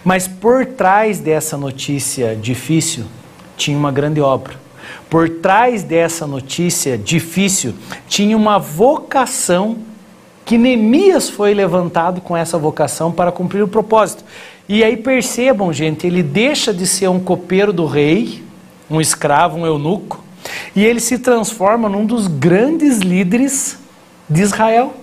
Mas 0.04 0.26
por 0.26 0.66
trás 0.66 1.20
dessa 1.20 1.56
notícia 1.56 2.34
difícil, 2.34 3.04
tinha 3.56 3.78
uma 3.78 3.92
grande 3.92 4.20
obra. 4.20 4.54
Por 5.08 5.28
trás 5.28 5.84
dessa 5.84 6.26
notícia 6.26 6.98
difícil, 6.98 7.74
tinha 8.08 8.36
uma 8.36 8.58
vocação 8.58 9.78
que 10.44 10.58
Neemias 10.58 11.30
foi 11.30 11.54
levantado 11.54 12.20
com 12.20 12.36
essa 12.36 12.58
vocação 12.58 13.12
para 13.12 13.30
cumprir 13.30 13.62
o 13.62 13.68
propósito. 13.68 14.24
E 14.68 14.84
aí 14.84 14.96
percebam, 14.96 15.72
gente, 15.72 16.06
ele 16.06 16.22
deixa 16.22 16.74
de 16.74 16.86
ser 16.86 17.08
um 17.08 17.18
copeiro 17.18 17.72
do 17.72 17.86
rei, 17.86 18.42
um 18.90 19.00
escravo, 19.00 19.56
um 19.56 19.66
eunuco, 19.66 20.22
e 20.76 20.84
ele 20.84 21.00
se 21.00 21.18
transforma 21.18 21.88
num 21.88 22.04
dos 22.04 22.26
grandes 22.26 22.98
líderes 22.98 23.78
de 24.28 24.42
Israel, 24.42 24.94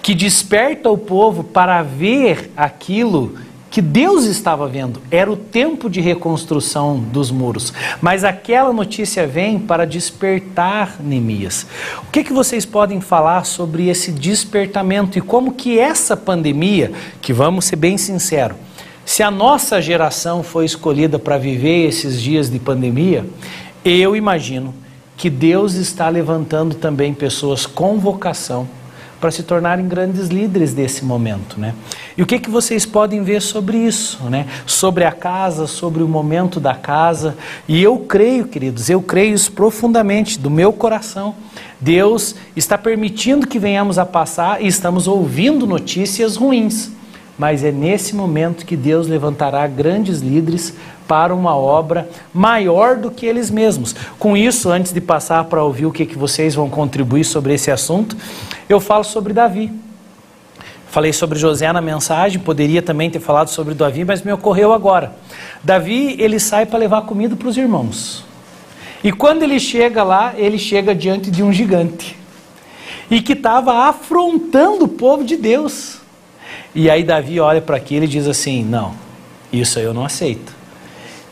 que 0.00 0.14
desperta 0.14 0.88
o 0.88 0.96
povo 0.96 1.42
para 1.42 1.82
ver 1.82 2.52
aquilo 2.56 3.36
que 3.76 3.82
Deus 3.82 4.24
estava 4.24 4.66
vendo. 4.66 5.02
Era 5.10 5.30
o 5.30 5.36
tempo 5.36 5.90
de 5.90 6.00
reconstrução 6.00 6.98
dos 6.98 7.30
muros. 7.30 7.74
Mas 8.00 8.24
aquela 8.24 8.72
notícia 8.72 9.26
vem 9.26 9.58
para 9.58 9.86
despertar 9.86 10.96
Neemias. 10.98 11.66
O 12.08 12.10
que, 12.10 12.24
que 12.24 12.32
vocês 12.32 12.64
podem 12.64 13.02
falar 13.02 13.44
sobre 13.44 13.88
esse 13.88 14.10
despertamento 14.12 15.18
e 15.18 15.20
como 15.20 15.52
que 15.52 15.78
essa 15.78 16.16
pandemia, 16.16 16.90
que 17.20 17.34
vamos 17.34 17.66
ser 17.66 17.76
bem 17.76 17.98
sinceros, 17.98 18.56
se 19.04 19.22
a 19.22 19.30
nossa 19.30 19.78
geração 19.82 20.42
foi 20.42 20.64
escolhida 20.64 21.18
para 21.18 21.36
viver 21.36 21.86
esses 21.86 22.18
dias 22.18 22.48
de 22.48 22.58
pandemia, 22.58 23.26
eu 23.84 24.16
imagino 24.16 24.72
que 25.18 25.28
Deus 25.28 25.74
está 25.74 26.08
levantando 26.08 26.76
também 26.76 27.12
pessoas 27.12 27.66
com 27.66 27.98
vocação 27.98 28.66
para 29.20 29.30
se 29.30 29.42
tornarem 29.42 29.86
grandes 29.86 30.28
líderes 30.28 30.72
desse 30.72 31.04
momento, 31.04 31.60
né? 31.60 31.74
E 32.16 32.22
o 32.22 32.26
que 32.26 32.38
que 32.38 32.48
vocês 32.48 32.86
podem 32.86 33.22
ver 33.22 33.42
sobre 33.42 33.76
isso, 33.76 34.24
né? 34.24 34.46
Sobre 34.64 35.04
a 35.04 35.12
casa, 35.12 35.66
sobre 35.66 36.02
o 36.02 36.08
momento 36.08 36.58
da 36.58 36.74
casa. 36.74 37.36
E 37.68 37.82
eu 37.82 37.98
creio, 37.98 38.46
queridos, 38.46 38.88
eu 38.88 39.02
creio 39.02 39.34
isso 39.34 39.52
profundamente 39.52 40.38
do 40.38 40.50
meu 40.50 40.72
coração. 40.72 41.34
Deus 41.78 42.34
está 42.56 42.78
permitindo 42.78 43.46
que 43.46 43.58
venhamos 43.58 43.98
a 43.98 44.06
passar 44.06 44.62
e 44.62 44.66
estamos 44.66 45.06
ouvindo 45.06 45.66
notícias 45.66 46.36
ruins. 46.36 46.90
Mas 47.38 47.62
é 47.62 47.70
nesse 47.70 48.16
momento 48.16 48.64
que 48.64 48.76
Deus 48.76 49.06
levantará 49.06 49.66
grandes 49.66 50.20
líderes 50.20 50.72
para 51.06 51.34
uma 51.34 51.54
obra 51.54 52.08
maior 52.32 52.96
do 52.96 53.10
que 53.10 53.26
eles 53.26 53.50
mesmos. 53.50 53.94
Com 54.18 54.34
isso, 54.34 54.70
antes 54.70 54.90
de 54.90 55.02
passar 55.02 55.44
para 55.44 55.62
ouvir 55.62 55.84
o 55.84 55.92
que, 55.92 56.06
que 56.06 56.16
vocês 56.16 56.54
vão 56.54 56.70
contribuir 56.70 57.24
sobre 57.24 57.52
esse 57.52 57.70
assunto, 57.70 58.16
eu 58.70 58.80
falo 58.80 59.04
sobre 59.04 59.34
Davi. 59.34 59.85
Falei 60.88 61.12
sobre 61.12 61.38
José 61.38 61.70
na 61.72 61.80
mensagem, 61.80 62.38
poderia 62.38 62.80
também 62.80 63.10
ter 63.10 63.20
falado 63.20 63.48
sobre 63.48 63.74
Davi, 63.74 64.04
mas 64.04 64.22
me 64.22 64.32
ocorreu 64.32 64.72
agora. 64.72 65.12
Davi, 65.62 66.16
ele 66.18 66.38
sai 66.38 66.64
para 66.64 66.78
levar 66.78 67.02
comida 67.02 67.36
para 67.36 67.48
os 67.48 67.56
irmãos. 67.56 68.24
E 69.02 69.12
quando 69.12 69.42
ele 69.42 69.60
chega 69.60 70.02
lá, 70.02 70.32
ele 70.36 70.58
chega 70.58 70.94
diante 70.94 71.30
de 71.30 71.42
um 71.42 71.52
gigante. 71.52 72.16
E 73.10 73.20
que 73.20 73.34
estava 73.34 73.88
afrontando 73.88 74.84
o 74.84 74.88
povo 74.88 75.22
de 75.22 75.36
Deus. 75.36 75.98
E 76.74 76.90
aí 76.90 77.04
Davi 77.04 77.38
olha 77.38 77.60
para 77.60 77.76
aquilo 77.76 78.04
e 78.04 78.08
diz 78.08 78.26
assim: 78.26 78.64
Não, 78.64 78.94
isso 79.52 79.78
eu 79.78 79.94
não 79.94 80.04
aceito. 80.04 80.54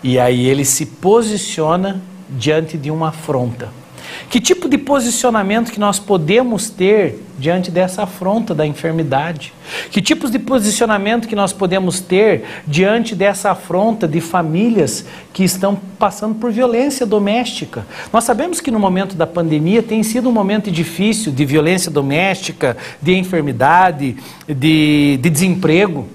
E 0.03 0.19
aí 0.19 0.47
ele 0.47 0.65
se 0.65 0.87
posiciona 0.87 2.01
diante 2.29 2.77
de 2.77 2.91
uma 2.91 3.09
afronta. 3.09 3.84
Que 4.29 4.41
tipo 4.41 4.69
de 4.69 4.77
posicionamento 4.77 5.71
que 5.71 5.79
nós 5.79 5.99
podemos 5.99 6.69
ter 6.69 7.23
diante 7.39 7.71
dessa 7.71 8.03
afronta 8.03 8.55
da 8.55 8.67
enfermidade? 8.67 9.53
Que 9.91 10.03
tipos 10.03 10.31
de 10.31 10.39
posicionamento 10.39 11.29
que 11.29 11.37
nós 11.37 11.53
podemos 11.53 12.01
ter 12.01 12.45
diante 12.67 13.15
dessa 13.15 13.51
afronta 13.51 14.09
de 14.09 14.21
famílias 14.21 15.05
que 15.33 15.45
estão 15.45 15.79
passando 15.99 16.35
por 16.35 16.51
violência 16.51 17.07
doméstica? 17.07 17.87
Nós 18.13 18.25
sabemos 18.25 18.61
que 18.61 18.71
no 18.71 18.79
momento 18.79 19.15
da 19.15 19.27
pandemia 19.27 19.83
tem 19.83 20.03
sido 20.03 20.29
um 20.29 20.33
momento 20.33 20.71
difícil 20.71 21.33
de 21.33 21.45
violência 21.45 21.91
doméstica, 21.91 22.77
de 23.01 23.15
enfermidade, 23.15 24.17
de, 24.49 25.19
de 25.21 25.31
desemprego, 25.31 26.09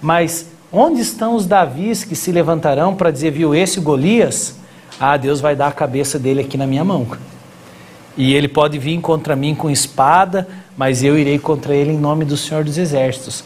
mas 0.00 0.48
onde 0.72 1.00
estão 1.00 1.34
os 1.34 1.46
Davis 1.46 2.02
que 2.02 2.16
se 2.16 2.32
levantarão 2.32 2.94
para 2.94 3.10
dizer, 3.10 3.30
viu, 3.30 3.54
esse 3.54 3.78
Golias 3.78 4.61
ah, 5.04 5.16
Deus 5.16 5.40
vai 5.40 5.56
dar 5.56 5.66
a 5.66 5.72
cabeça 5.72 6.16
dele 6.16 6.42
aqui 6.42 6.56
na 6.56 6.64
minha 6.64 6.84
mão. 6.84 7.04
E 8.16 8.34
ele 8.34 8.46
pode 8.46 8.78
vir 8.78 9.00
contra 9.00 9.34
mim 9.34 9.52
com 9.52 9.68
espada, 9.68 10.46
mas 10.76 11.02
eu 11.02 11.18
irei 11.18 11.40
contra 11.40 11.74
ele 11.74 11.90
em 11.90 11.98
nome 11.98 12.24
do 12.24 12.36
Senhor 12.36 12.62
dos 12.62 12.78
Exércitos. 12.78 13.42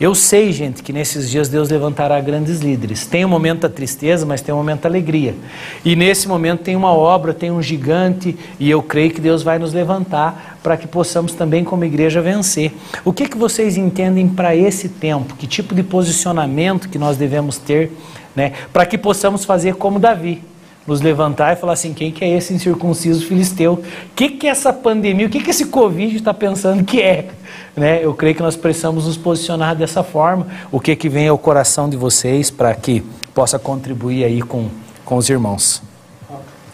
Eu 0.00 0.12
sei, 0.12 0.52
gente, 0.52 0.82
que 0.82 0.92
nesses 0.92 1.30
dias 1.30 1.48
Deus 1.48 1.70
levantará 1.70 2.20
grandes 2.20 2.58
líderes. 2.58 3.06
Tem 3.06 3.24
um 3.24 3.28
momento 3.28 3.60
da 3.60 3.68
tristeza, 3.68 4.26
mas 4.26 4.40
tem 4.40 4.52
um 4.52 4.58
momento 4.58 4.82
da 4.82 4.88
alegria. 4.88 5.36
E 5.84 5.94
nesse 5.94 6.26
momento 6.26 6.64
tem 6.64 6.74
uma 6.74 6.92
obra, 6.92 7.32
tem 7.32 7.52
um 7.52 7.62
gigante, 7.62 8.36
e 8.58 8.68
eu 8.68 8.82
creio 8.82 9.12
que 9.12 9.20
Deus 9.20 9.44
vai 9.44 9.56
nos 9.56 9.72
levantar 9.72 10.58
para 10.64 10.76
que 10.76 10.88
possamos 10.88 11.32
também, 11.32 11.62
como 11.62 11.84
igreja, 11.84 12.20
vencer. 12.20 12.72
O 13.04 13.12
que, 13.12 13.28
que 13.28 13.38
vocês 13.38 13.76
entendem 13.76 14.28
para 14.28 14.56
esse 14.56 14.88
tempo? 14.88 15.36
Que 15.36 15.46
tipo 15.46 15.76
de 15.76 15.84
posicionamento 15.84 16.88
que 16.88 16.98
nós 16.98 17.16
devemos 17.16 17.56
ter, 17.56 17.92
né, 18.34 18.54
para 18.72 18.84
que 18.84 18.98
possamos 18.98 19.44
fazer 19.44 19.76
como 19.76 20.00
Davi? 20.00 20.42
Nos 20.88 21.02
levantar 21.02 21.52
e 21.52 21.56
falar 21.56 21.74
assim: 21.74 21.92
quem 21.92 22.10
que 22.10 22.24
é 22.24 22.36
esse 22.36 22.54
incircunciso 22.54 23.24
filisteu? 23.26 23.74
O 23.74 24.14
que, 24.16 24.30
que 24.30 24.46
é 24.46 24.50
essa 24.50 24.72
pandemia? 24.72 25.26
O 25.26 25.30
que, 25.30 25.40
que 25.40 25.50
esse 25.50 25.66
Covid 25.66 26.16
está 26.16 26.32
pensando 26.32 26.82
que 26.82 27.02
é? 27.02 27.28
Né? 27.76 28.02
Eu 28.02 28.14
creio 28.14 28.34
que 28.34 28.42
nós 28.42 28.56
precisamos 28.56 29.06
nos 29.06 29.16
posicionar 29.16 29.76
dessa 29.76 30.02
forma. 30.02 30.46
O 30.72 30.80
que, 30.80 30.96
que 30.96 31.08
vem 31.08 31.28
ao 31.28 31.36
coração 31.36 31.90
de 31.90 31.96
vocês 31.96 32.50
para 32.50 32.74
que 32.74 33.04
possa 33.34 33.58
contribuir 33.58 34.24
aí 34.24 34.40
com, 34.40 34.68
com 35.04 35.16
os 35.16 35.28
irmãos? 35.28 35.82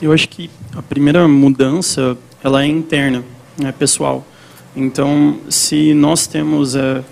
Eu 0.00 0.12
acho 0.12 0.28
que 0.28 0.49
a 0.76 0.83
primeira 0.83 1.26
mudança 1.26 2.16
ela 2.42 2.62
é 2.62 2.66
interna, 2.66 3.25
é 3.64 3.73
pessoal. 3.73 4.25
Então, 4.76 5.38
se 5.49 5.92
nós 5.92 6.26
temos 6.26 6.76
é, 6.76 7.02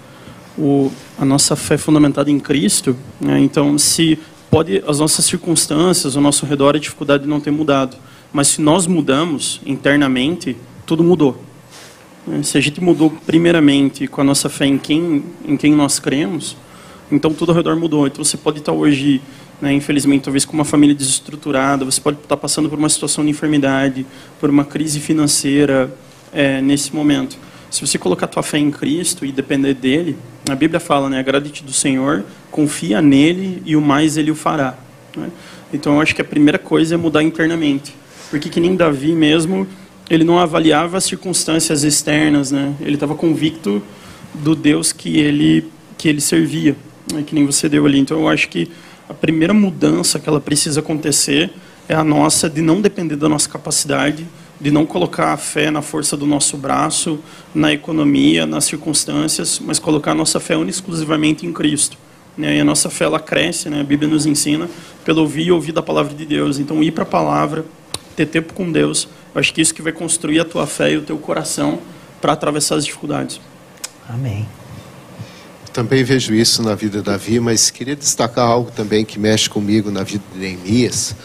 o, 0.56 0.90
a 1.18 1.24
nossa 1.24 1.56
fé 1.56 1.76
fundamentada 1.76 2.30
em 2.30 2.38
Cristo, 2.38 2.96
né, 3.20 3.40
então 3.40 3.76
se 3.78 4.18
pode 4.52 4.84
as 4.86 4.98
nossas 4.98 5.24
circunstâncias, 5.24 6.14
o 6.14 6.20
nosso 6.20 6.44
redor, 6.44 6.76
a 6.76 6.78
dificuldade 6.78 7.26
não 7.26 7.40
ter 7.40 7.50
mudado. 7.50 7.96
Mas 8.30 8.48
se 8.48 8.60
nós 8.60 8.86
mudamos 8.86 9.62
internamente, 9.64 10.54
tudo 10.84 11.02
mudou. 11.02 11.42
É, 12.30 12.42
se 12.42 12.58
a 12.58 12.60
gente 12.60 12.78
mudou 12.78 13.08
primeiramente 13.24 14.06
com 14.06 14.20
a 14.20 14.24
nossa 14.24 14.50
fé 14.50 14.66
em 14.66 14.76
quem, 14.76 15.24
em 15.46 15.56
quem 15.56 15.74
nós 15.74 15.98
cremos, 15.98 16.54
então 17.10 17.32
tudo 17.32 17.52
ao 17.52 17.56
redor 17.56 17.76
mudou. 17.76 18.06
Então 18.06 18.22
você 18.22 18.36
pode 18.36 18.58
estar 18.58 18.72
hoje, 18.72 19.22
né, 19.58 19.72
infelizmente, 19.72 20.24
talvez 20.24 20.44
com 20.44 20.52
uma 20.52 20.66
família 20.66 20.94
desestruturada, 20.94 21.86
você 21.86 22.02
pode 22.02 22.18
estar 22.18 22.36
passando 22.36 22.68
por 22.68 22.78
uma 22.78 22.90
situação 22.90 23.24
de 23.24 23.30
enfermidade, 23.30 24.04
por 24.38 24.50
uma 24.50 24.66
crise 24.66 25.00
financeira 25.00 25.90
é, 26.30 26.60
nesse 26.60 26.94
momento. 26.94 27.38
Se 27.72 27.80
você 27.80 27.96
colocar 27.96 28.26
tua 28.26 28.42
fé 28.42 28.58
em 28.58 28.70
Cristo 28.70 29.24
e 29.24 29.32
depender 29.32 29.72
dele, 29.72 30.18
a 30.46 30.54
Bíblia 30.54 30.78
fala, 30.78 31.08
né, 31.08 31.18
agrade-te 31.18 31.64
do 31.64 31.72
Senhor, 31.72 32.22
confia 32.50 33.00
nele 33.00 33.62
e 33.64 33.74
o 33.74 33.80
mais 33.80 34.18
ele 34.18 34.30
o 34.30 34.34
fará. 34.34 34.76
Né? 35.16 35.30
Então 35.72 35.94
eu 35.94 36.02
acho 36.02 36.14
que 36.14 36.20
a 36.20 36.24
primeira 36.24 36.58
coisa 36.58 36.96
é 36.96 36.98
mudar 36.98 37.22
internamente. 37.22 37.94
Porque 38.28 38.50
que 38.50 38.60
nem 38.60 38.76
Davi 38.76 39.12
mesmo, 39.12 39.66
ele 40.10 40.22
não 40.22 40.38
avaliava 40.38 40.98
as 40.98 41.04
circunstâncias 41.04 41.82
externas, 41.82 42.50
né? 42.50 42.74
Ele 42.78 42.94
estava 42.94 43.14
convicto 43.14 43.82
do 44.34 44.54
Deus 44.54 44.92
que 44.92 45.18
ele 45.18 45.64
que 45.96 46.08
ele 46.08 46.20
servia, 46.20 46.76
né? 47.10 47.22
que 47.26 47.34
nem 47.34 47.46
você 47.46 47.70
deu 47.70 47.86
ali. 47.86 47.98
Então 47.98 48.18
eu 48.20 48.28
acho 48.28 48.50
que 48.50 48.70
a 49.08 49.14
primeira 49.14 49.54
mudança 49.54 50.18
que 50.18 50.28
ela 50.28 50.40
precisa 50.40 50.80
acontecer 50.80 51.50
é 51.88 51.94
a 51.94 52.04
nossa 52.04 52.50
de 52.50 52.60
não 52.60 52.82
depender 52.82 53.16
da 53.16 53.30
nossa 53.30 53.48
capacidade, 53.48 54.26
de 54.62 54.70
não 54.70 54.86
colocar 54.86 55.32
a 55.32 55.36
fé 55.36 55.72
na 55.72 55.82
força 55.82 56.16
do 56.16 56.24
nosso 56.24 56.56
braço, 56.56 57.18
na 57.52 57.72
economia, 57.72 58.46
nas 58.46 58.64
circunstâncias, 58.64 59.58
mas 59.58 59.80
colocar 59.80 60.12
a 60.12 60.14
nossa 60.14 60.38
fé 60.38 60.54
exclusivamente 60.68 61.44
em 61.44 61.52
Cristo. 61.52 61.98
Né? 62.38 62.58
E 62.58 62.60
a 62.60 62.64
nossa 62.64 62.88
fé 62.88 63.06
ela 63.06 63.18
cresce, 63.18 63.68
né? 63.68 63.80
a 63.80 63.84
Bíblia 63.84 64.08
nos 64.08 64.24
ensina, 64.24 64.70
pelo 65.04 65.22
ouvir 65.22 65.46
e 65.46 65.52
ouvir 65.52 65.72
da 65.72 65.82
palavra 65.82 66.14
de 66.14 66.24
Deus. 66.24 66.60
Então, 66.60 66.80
ir 66.80 66.92
para 66.92 67.02
a 67.02 67.06
palavra, 67.06 67.64
ter 68.14 68.26
tempo 68.26 68.54
com 68.54 68.70
Deus, 68.70 69.08
eu 69.34 69.40
acho 69.40 69.52
que 69.52 69.60
isso 69.60 69.74
que 69.74 69.82
vai 69.82 69.92
construir 69.92 70.38
a 70.38 70.44
tua 70.44 70.64
fé 70.64 70.92
e 70.92 70.96
o 70.96 71.02
teu 71.02 71.18
coração 71.18 71.80
para 72.20 72.32
atravessar 72.32 72.76
as 72.76 72.84
dificuldades. 72.84 73.40
Amém. 74.08 74.46
Também 75.72 76.04
vejo 76.04 76.34
isso 76.34 76.62
na 76.62 76.76
vida 76.76 76.98
de 76.98 77.04
Davi, 77.04 77.40
mas 77.40 77.68
queria 77.68 77.96
destacar 77.96 78.46
algo 78.46 78.70
também 78.70 79.04
que 79.04 79.18
mexe 79.18 79.50
comigo 79.50 79.90
na 79.90 80.04
vida 80.04 80.22
de 80.32 80.38
Neemias 80.38 81.16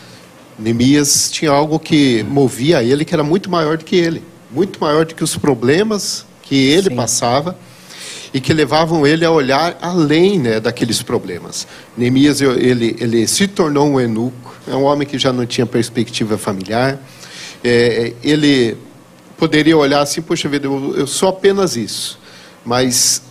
Neemias 0.58 1.30
tinha 1.32 1.52
algo 1.52 1.80
que 1.80 2.24
movia 2.24 2.82
ele 2.84 3.06
que 3.06 3.14
era 3.14 3.24
muito 3.24 3.50
maior 3.50 3.78
do 3.78 3.86
que 3.86 3.96
ele, 3.96 4.24
muito 4.52 4.80
maior 4.80 5.06
do 5.06 5.14
que 5.14 5.24
os 5.24 5.38
problemas 5.38 6.26
que 6.42 6.56
ele 6.56 6.90
Sim. 6.90 6.96
passava 6.96 7.58
e 8.34 8.42
que 8.42 8.54
levavam 8.54 9.06
ele 9.06 9.24
a 9.24 9.32
olhar 9.32 9.78
além 9.82 10.40
né, 10.40 10.60
daqueles 10.60 11.02
problemas. 11.02 11.68
Neemias 11.98 12.42
ele, 12.42 12.96
ele 13.00 13.28
se 13.28 13.48
tornou 13.48 13.88
um 13.88 14.00
eunuco, 14.00 14.56
é 14.68 14.76
um 14.76 14.84
homem 14.84 15.08
que 15.08 15.18
já 15.18 15.32
não 15.32 15.46
tinha 15.46 15.66
perspectiva 15.66 16.38
familiar. 16.38 17.00
É, 17.64 18.14
ele 18.24 18.78
poderia 19.38 19.78
olhar 19.78 20.02
assim, 20.02 20.22
poxa 20.22 20.50
vida, 20.50 20.66
eu, 20.68 20.96
eu 20.98 21.08
sou 21.08 21.30
apenas 21.30 21.76
isso. 21.76 22.20
Mas 22.66 23.22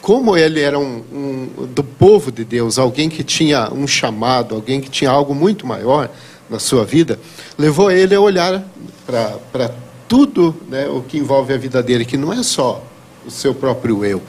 como 0.00 0.36
ele 0.36 0.60
era 0.60 0.78
um, 0.78 1.02
um- 1.12 1.66
do 1.74 1.84
povo 1.84 2.32
de 2.32 2.44
Deus, 2.44 2.78
alguém 2.78 3.08
que 3.08 3.22
tinha 3.22 3.70
um 3.72 3.86
chamado, 3.86 4.54
alguém 4.54 4.80
que 4.80 4.88
tinha 4.90 5.10
algo 5.10 5.34
muito 5.34 5.66
maior 5.66 6.10
na 6.48 6.58
sua 6.58 6.84
vida, 6.84 7.18
levou 7.58 7.90
ele 7.90 8.14
a 8.14 8.20
olhar 8.20 8.64
para 9.06 9.70
tudo 10.08 10.54
né, 10.68 10.86
o 10.88 11.02
que 11.02 11.18
envolve 11.18 11.52
a 11.52 11.56
vida 11.58 11.82
dele, 11.82 12.04
que 12.04 12.16
não 12.16 12.32
é 12.32 12.42
só 12.42 12.82
o 13.26 13.30
seu 13.30 13.54
próprio 13.54 14.04
eu. 14.04 14.22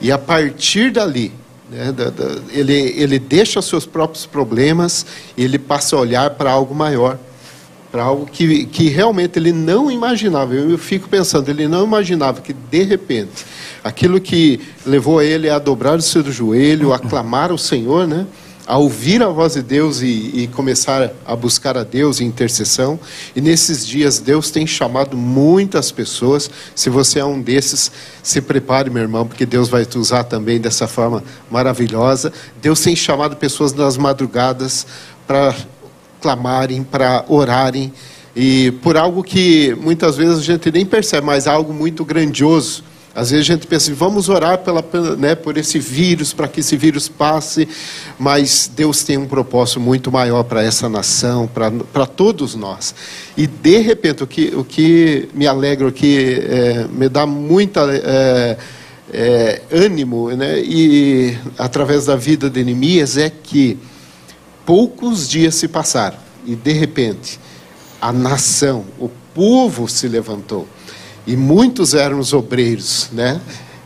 E 0.00 0.10
a 0.12 0.18
partir 0.18 0.90
dali, 0.90 1.32
né, 1.70 1.92
da- 1.92 2.10
da- 2.10 2.40
ele, 2.52 2.72
ele 2.96 3.18
deixa 3.18 3.58
os 3.60 3.66
seus 3.66 3.84
próprios 3.86 4.24
problemas 4.26 5.04
e 5.36 5.44
ele 5.44 5.58
passa 5.58 5.96
a 5.96 6.00
olhar 6.00 6.30
para 6.30 6.50
algo 6.50 6.74
maior 6.74 7.18
para 7.92 8.02
algo 8.02 8.26
que, 8.26 8.66
que 8.66 8.88
realmente 8.88 9.38
ele 9.38 9.52
não 9.52 9.90
imaginava. 9.90 10.52
Eu, 10.52 10.70
eu 10.70 10.76
fico 10.76 11.08
pensando, 11.08 11.48
ele 11.48 11.66
não 11.66 11.84
imaginava 11.84 12.42
que, 12.42 12.52
de 12.52 12.82
repente, 12.82 13.46
aquilo 13.82 14.20
que 14.20 14.60
levou 14.84 15.22
ele 15.22 15.48
a 15.48 15.58
dobrar 15.58 15.96
o 15.96 16.02
seu 16.02 16.22
joelho, 16.30 16.92
a 16.92 16.98
clamar 16.98 17.50
ao 17.52 17.56
Senhor, 17.56 18.06
né? 18.06 18.26
A 18.66 18.76
ouvir 18.76 19.22
a 19.22 19.28
voz 19.28 19.54
de 19.54 19.62
Deus 19.62 20.02
e, 20.02 20.30
e 20.34 20.48
começar 20.48 21.12
a 21.24 21.36
buscar 21.36 21.78
a 21.78 21.84
Deus 21.84 22.20
em 22.20 22.26
intercessão. 22.26 22.98
E 23.34 23.40
nesses 23.40 23.86
dias, 23.86 24.18
Deus 24.18 24.50
tem 24.50 24.66
chamado 24.66 25.16
muitas 25.16 25.92
pessoas. 25.92 26.50
Se 26.74 26.90
você 26.90 27.20
é 27.20 27.24
um 27.24 27.40
desses, 27.40 27.92
se 28.22 28.40
prepare, 28.40 28.90
meu 28.90 29.02
irmão, 29.02 29.26
porque 29.26 29.46
Deus 29.46 29.68
vai 29.68 29.84
te 29.84 29.96
usar 29.96 30.24
também 30.24 30.60
dessa 30.60 30.88
forma 30.88 31.22
maravilhosa. 31.50 32.32
Deus 32.60 32.80
tem 32.80 32.96
chamado 32.96 33.36
pessoas 33.36 33.72
nas 33.72 33.96
madrugadas 33.96 34.86
para 35.26 35.54
clamarem, 36.20 36.82
para 36.82 37.24
orarem, 37.28 37.92
e 38.34 38.70
por 38.82 38.98
algo 38.98 39.22
que 39.22 39.74
muitas 39.80 40.16
vezes 40.16 40.38
a 40.38 40.42
gente 40.42 40.70
nem 40.70 40.84
percebe, 40.84 41.26
mas 41.26 41.46
é 41.46 41.50
algo 41.50 41.72
muito 41.72 42.04
grandioso. 42.04 42.84
Às 43.16 43.30
vezes 43.30 43.48
a 43.48 43.54
gente 43.54 43.66
pensa, 43.66 43.94
vamos 43.94 44.28
orar 44.28 44.58
pela, 44.58 44.84
né, 45.16 45.34
por 45.34 45.56
esse 45.56 45.78
vírus, 45.78 46.34
para 46.34 46.46
que 46.46 46.60
esse 46.60 46.76
vírus 46.76 47.08
passe, 47.08 47.66
mas 48.18 48.70
Deus 48.76 49.02
tem 49.02 49.16
um 49.16 49.26
propósito 49.26 49.80
muito 49.80 50.12
maior 50.12 50.42
para 50.42 50.62
essa 50.62 50.86
nação, 50.86 51.48
para 51.48 52.04
todos 52.04 52.54
nós. 52.54 52.94
E 53.34 53.46
de 53.46 53.78
repente, 53.78 54.22
o 54.22 54.26
que, 54.26 54.52
o 54.54 54.62
que 54.62 55.30
me 55.32 55.46
alegra, 55.46 55.88
o 55.88 55.92
que 55.92 56.42
eh, 56.46 56.86
me 56.92 57.08
dá 57.08 57.24
muita 57.24 57.86
eh, 57.90 58.58
eh, 59.10 59.62
ânimo, 59.72 60.28
né, 60.32 60.60
e 60.60 61.38
através 61.56 62.04
da 62.04 62.16
vida 62.16 62.50
de 62.50 62.62
Neemias, 62.62 63.16
é 63.16 63.30
que 63.30 63.78
poucos 64.66 65.26
dias 65.26 65.54
se 65.54 65.68
passaram 65.68 66.18
e 66.44 66.54
de 66.54 66.72
repente 66.72 67.40
a 67.98 68.12
nação, 68.12 68.84
o 68.98 69.08
povo 69.34 69.88
se 69.88 70.06
levantou 70.06 70.68
e 71.26 71.36
muitos 71.36 71.94
eram 71.94 72.18
os 72.18 72.32
obreiros, 72.32 73.08
né? 73.12 73.40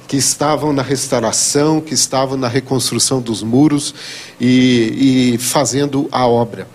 Que 0.06 0.16
estavam 0.16 0.73
na 0.73 0.82
restauração, 0.82 1.80
que 1.80 1.94
estavam 1.94 2.37
na 2.37 2.49
reconstrução 2.49 3.20
dos 3.20 3.42
muros 3.42 3.94
e, 4.40 5.35
e 5.35 5.38
fazendo 5.38 6.09
a 6.11 6.26
obra. 6.26 6.66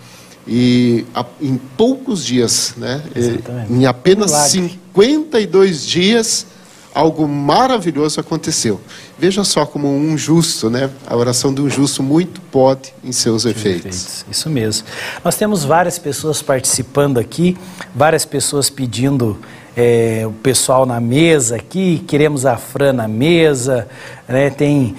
E 0.48 1.04
a- 1.14 1.24
em 1.40 1.56
poucos 1.76 2.24
dias, 2.24 2.74
né? 2.76 3.02
Exatamente. 3.14 3.72
Em 3.72 3.84
apenas 3.86 4.30
Milagre. 4.30 4.50
52 4.92 5.84
dias, 5.86 6.46
algo 6.94 7.26
maravilhoso 7.28 8.20
aconteceu. 8.20 8.80
Veja 9.18 9.44
só 9.44 9.66
como 9.66 9.88
um 9.94 10.16
justo, 10.16 10.70
né? 10.70 10.88
A 11.06 11.16
oração 11.16 11.52
de 11.52 11.60
um 11.60 11.68
justo 11.68 12.02
muito 12.02 12.40
pode 12.40 12.94
em 13.04 13.12
seus 13.12 13.44
efeitos. 13.44 14.24
Isso 14.30 14.48
mesmo. 14.48 14.86
Nós 15.24 15.36
temos 15.36 15.64
várias 15.64 15.98
pessoas 15.98 16.40
participando 16.40 17.18
aqui, 17.18 17.56
várias 17.94 18.24
pessoas 18.24 18.70
pedindo 18.70 19.38
é, 19.76 20.24
o 20.26 20.32
pessoal 20.32 20.86
na 20.86 20.98
mesa 20.98 21.56
aqui, 21.56 22.02
queremos 22.08 22.46
a 22.46 22.56
Fran 22.56 22.94
na 22.94 23.06
mesa, 23.06 23.86
né? 24.26 24.48
Tem, 24.48 24.96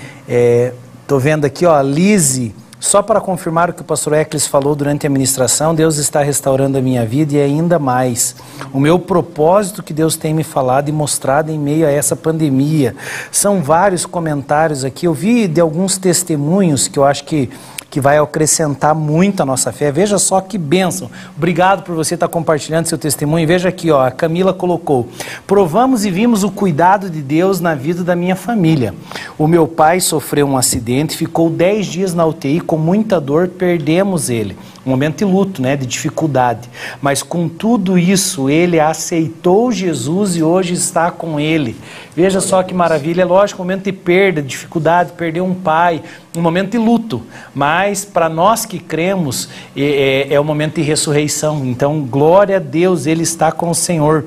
estou 1.02 1.20
vendo 1.20 1.46
aqui, 1.46 1.66
ó, 1.66 1.74
a 1.74 1.82
Lise, 1.82 2.54
só 2.80 3.02
para 3.02 3.20
confirmar 3.20 3.72
o 3.72 3.74
que 3.74 3.82
o 3.82 3.84
pastor 3.84 4.14
Eccles 4.14 4.46
falou 4.46 4.76
durante 4.76 5.08
a 5.08 5.10
ministração, 5.10 5.74
Deus 5.74 5.98
está 5.98 6.22
restaurando 6.22 6.78
a 6.78 6.82
minha 6.82 7.04
vida 7.06 7.34
e 7.34 7.42
ainda 7.42 7.80
mais. 7.80 8.36
O 8.72 8.80
meu 8.80 9.00
propósito 9.00 9.82
que 9.82 9.94
Deus 9.94 10.16
tem 10.16 10.32
me 10.32 10.44
falado 10.44 10.88
e 10.88 10.92
mostrado 10.92 11.52
em 11.52 11.58
meio 11.58 11.88
a 11.88 11.92
essa 11.92 12.16
pandemia. 12.16 12.96
São 13.32 13.64
vários 13.64 14.06
comentários 14.06 14.86
aqui. 14.86 15.08
Eu 15.08 15.14
vi 15.14 15.48
de 15.48 15.60
alguns 15.60 15.98
testemunhos 15.98 16.88
que 16.88 17.00
eu 17.00 17.04
acho 17.04 17.24
que 17.24 17.50
que 17.90 18.02
vai 18.02 18.18
acrescentar 18.18 18.94
muito 18.94 19.42
a 19.42 19.46
nossa 19.46 19.72
fé. 19.72 19.92
Veja 19.92 20.18
só 20.18 20.42
que 20.42 20.58
bênção. 20.58 21.10
Obrigado 21.36 21.84
por 21.84 21.96
você 21.96 22.16
estar 22.16 22.28
compartilhando 22.28 22.88
seu 22.88 22.98
testemunho. 22.98 23.48
Veja 23.48 23.70
aqui, 23.70 23.92
ó, 23.92 24.06
a 24.06 24.12
Camila 24.12 24.54
colocou: 24.54 25.08
"Provamos 25.46 26.06
e 26.06 26.12
vimos 26.12 26.44
o 26.44 26.52
cuidado 26.52 27.10
de 27.10 27.22
Deus 27.22 27.60
na 27.60 27.76
vida 27.76 28.04
da 28.04 28.16
minha 28.16 28.36
família. 28.36 28.94
O 29.38 29.48
meu 29.48 29.68
pai 29.68 30.00
sofreu 30.00 30.48
um 30.48 30.58
acidente, 30.58 31.16
ficou 31.16 31.50
10 31.50 31.86
dias 31.86 32.14
na 32.14 32.26
UTI 32.26 32.60
com 32.60 32.78
muita 32.78 33.20
dor, 33.20 33.48
perdemos 33.48 34.30
ele. 34.30 34.58
Um 34.86 34.92
momento 34.92 35.18
de 35.18 35.26
luto, 35.26 35.62
né, 35.62 35.76
de 35.76 35.86
dificuldade. 35.86 36.70
Mas 37.02 37.22
com 37.22 37.50
tudo 37.50 37.98
isso, 37.98 38.50
ele 38.50 38.80
aceitou 38.80 39.70
Jesus 39.70 40.38
e 40.38 40.44
hoje 40.44 40.74
está 40.74 41.12
com 41.12 41.38
ele. 41.38 41.76
Veja 42.16 42.40
só 42.40 42.64
que 42.64 42.74
maravilha. 42.74 43.24
É 43.24 43.26
lógico, 43.26 43.62
um 43.62 43.66
momento 43.66 43.84
de 43.84 43.92
perda, 43.92 44.42
de 44.42 44.48
dificuldade, 44.48 45.12
perder 45.12 45.42
um 45.42 45.54
pai, 45.54 46.02
um 46.40 46.42
momento 46.44 46.72
de 46.72 46.78
luto. 46.78 47.24
Mas 47.54 48.06
para 48.06 48.30
nós 48.30 48.66
que 48.66 48.80
cremos, 48.80 49.50
é, 49.76 50.28
é, 50.30 50.34
é 50.34 50.40
um 50.40 50.44
momento 50.44 50.76
de 50.76 50.82
ressurreição. 50.82 51.66
Então, 51.66 52.02
glória 52.02 52.58
a 52.58 52.60
Deus, 52.60 53.06
ele 53.06 53.24
está 53.24 53.52
com 53.52 53.70
o 53.70 53.76
Senhor. 53.76 54.26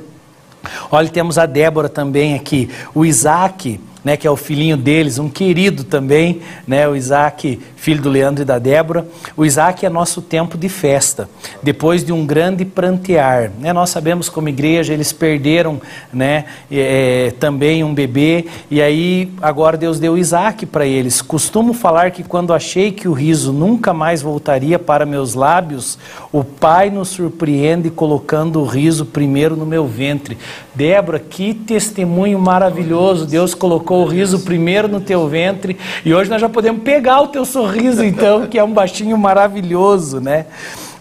Olha, 0.91 1.09
temos 1.09 1.39
a 1.39 1.47
Débora 1.47 1.89
também 1.89 2.35
aqui, 2.35 2.69
o 2.95 3.05
Isaac, 3.05 3.81
né, 4.05 4.17
que 4.17 4.27
é 4.27 4.31
o 4.31 4.37
filhinho 4.37 4.77
deles, 4.77 5.19
um 5.19 5.29
querido 5.29 5.85
também, 5.85 6.41
né, 6.67 6.89
o 6.89 6.97
Isaac, 6.97 7.61
filho 7.77 8.03
do 8.03 8.09
Leandro 8.09 8.43
e 8.43 8.45
da 8.45 8.59
Débora. 8.59 9.07
O 9.37 9.45
Isaac 9.45 9.85
é 9.85 9.89
nosso 9.89 10.23
tempo 10.23 10.57
de 10.57 10.69
festa, 10.69 11.29
depois 11.63 12.05
de 12.05 12.13
um 12.13 12.25
grande 12.27 12.65
prantear. 12.65 13.51
Né, 13.59 13.73
nós 13.73 13.91
sabemos 13.91 14.29
como 14.29 14.49
igreja, 14.49 14.93
eles 14.93 15.13
perderam 15.13 15.81
né, 16.13 16.45
é, 16.71 17.33
também 17.39 17.85
um 17.85 17.95
bebê, 17.95 18.47
e 18.71 18.81
aí 18.81 19.33
agora 19.41 19.77
Deus 19.77 19.99
deu 19.99 20.17
Isaac 20.17 20.67
para 20.67 20.87
eles. 20.87 21.23
Costumo 21.23 21.73
falar 21.73 22.11
que 22.11 22.23
quando 22.23 22.53
achei 22.53 22.93
que 22.93 23.09
o 23.09 23.13
riso 23.13 23.53
nunca 23.53 23.93
mais 23.93 24.23
voltaria 24.23 24.79
para 24.79 25.05
meus 25.07 25.35
lábios, 25.35 25.99
o 26.33 26.45
Pai 26.45 26.91
nos 26.91 27.09
surpreende 27.09 27.91
colocando 27.91 28.61
o 28.61 28.67
riso 28.67 29.05
primeiro 29.05 29.57
no 29.57 29.67
meu 29.67 29.87
ventre. 29.87 30.39
Débora, 30.75 31.19
que 31.19 31.53
testemunho 31.53 32.39
maravilhoso. 32.39 33.27
Deus 33.27 33.55
colocou 33.55 33.90
o 33.95 34.05
riso 34.05 34.41
primeiro 34.41 34.89
no 34.89 35.01
teu 35.01 35.29
ventre 35.29 35.77
e 36.05 36.15
hoje 36.15 36.31
nós 36.31 36.41
já 36.41 36.49
podemos 36.49 36.83
pegar 36.83 37.21
o 37.21 37.29
teu 37.29 37.45
sorriso, 37.45 38.05
então, 38.05 38.47
que 38.47 38.59
é 38.59 38.65
um 38.65 38.73
baixinho 38.73 39.17
maravilhoso, 39.19 40.21
né? 40.21 40.47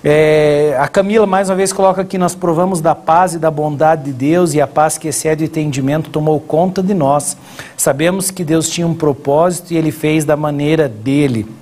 É, 0.02 0.78
a 0.80 0.88
Camila 0.88 1.28
mais 1.28 1.50
uma 1.50 1.58
vez 1.58 1.74
coloca 1.74 2.02
aqui: 2.02 2.18
nós 2.18 2.34
provamos 2.34 2.80
da 2.80 2.96
paz 2.96 3.34
e 3.34 3.40
da 3.40 3.52
bondade 3.52 4.06
de 4.06 4.14
Deus, 4.14 4.54
e 4.54 4.62
a 4.62 4.68
paz 4.68 4.98
que 4.98 5.10
excede 5.10 5.44
o 5.44 5.46
entendimento 5.46 6.10
tomou 6.10 6.40
conta 6.40 6.82
de 6.82 6.94
nós. 6.94 7.36
Sabemos 7.76 8.32
que 8.32 8.46
Deus 8.46 8.70
tinha 8.70 8.88
um 8.88 8.94
propósito 8.94 9.74
e 9.74 9.78
ele 9.78 9.92
fez 9.92 10.24
da 10.24 10.38
maneira 10.38 10.88
dele. 10.88 11.59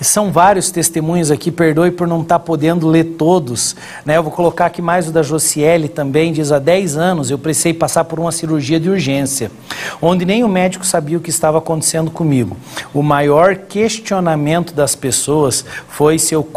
São 0.00 0.30
vários 0.30 0.70
testemunhos 0.70 1.30
aqui, 1.30 1.50
perdoe 1.50 1.90
por 1.90 2.06
não 2.06 2.22
estar 2.22 2.38
podendo 2.38 2.86
ler 2.86 3.04
todos. 3.18 3.74
Né? 4.04 4.16
Eu 4.16 4.22
vou 4.22 4.30
colocar 4.30 4.66
aqui 4.66 4.80
mais 4.80 5.08
o 5.08 5.12
da 5.12 5.22
Josiele 5.22 5.88
também, 5.88 6.32
diz, 6.32 6.52
há 6.52 6.58
10 6.58 6.96
anos 6.96 7.30
eu 7.30 7.38
precisei 7.38 7.74
passar 7.74 8.04
por 8.04 8.20
uma 8.20 8.30
cirurgia 8.30 8.78
de 8.78 8.88
urgência, 8.88 9.50
onde 10.00 10.24
nem 10.24 10.44
o 10.44 10.48
médico 10.48 10.86
sabia 10.86 11.18
o 11.18 11.20
que 11.20 11.30
estava 11.30 11.58
acontecendo 11.58 12.10
comigo. 12.10 12.56
O 12.94 13.02
maior 13.02 13.56
questionamento 13.56 14.72
das 14.72 14.94
pessoas 14.94 15.64
foi 15.88 16.18
se 16.18 16.34
eu, 16.34 16.48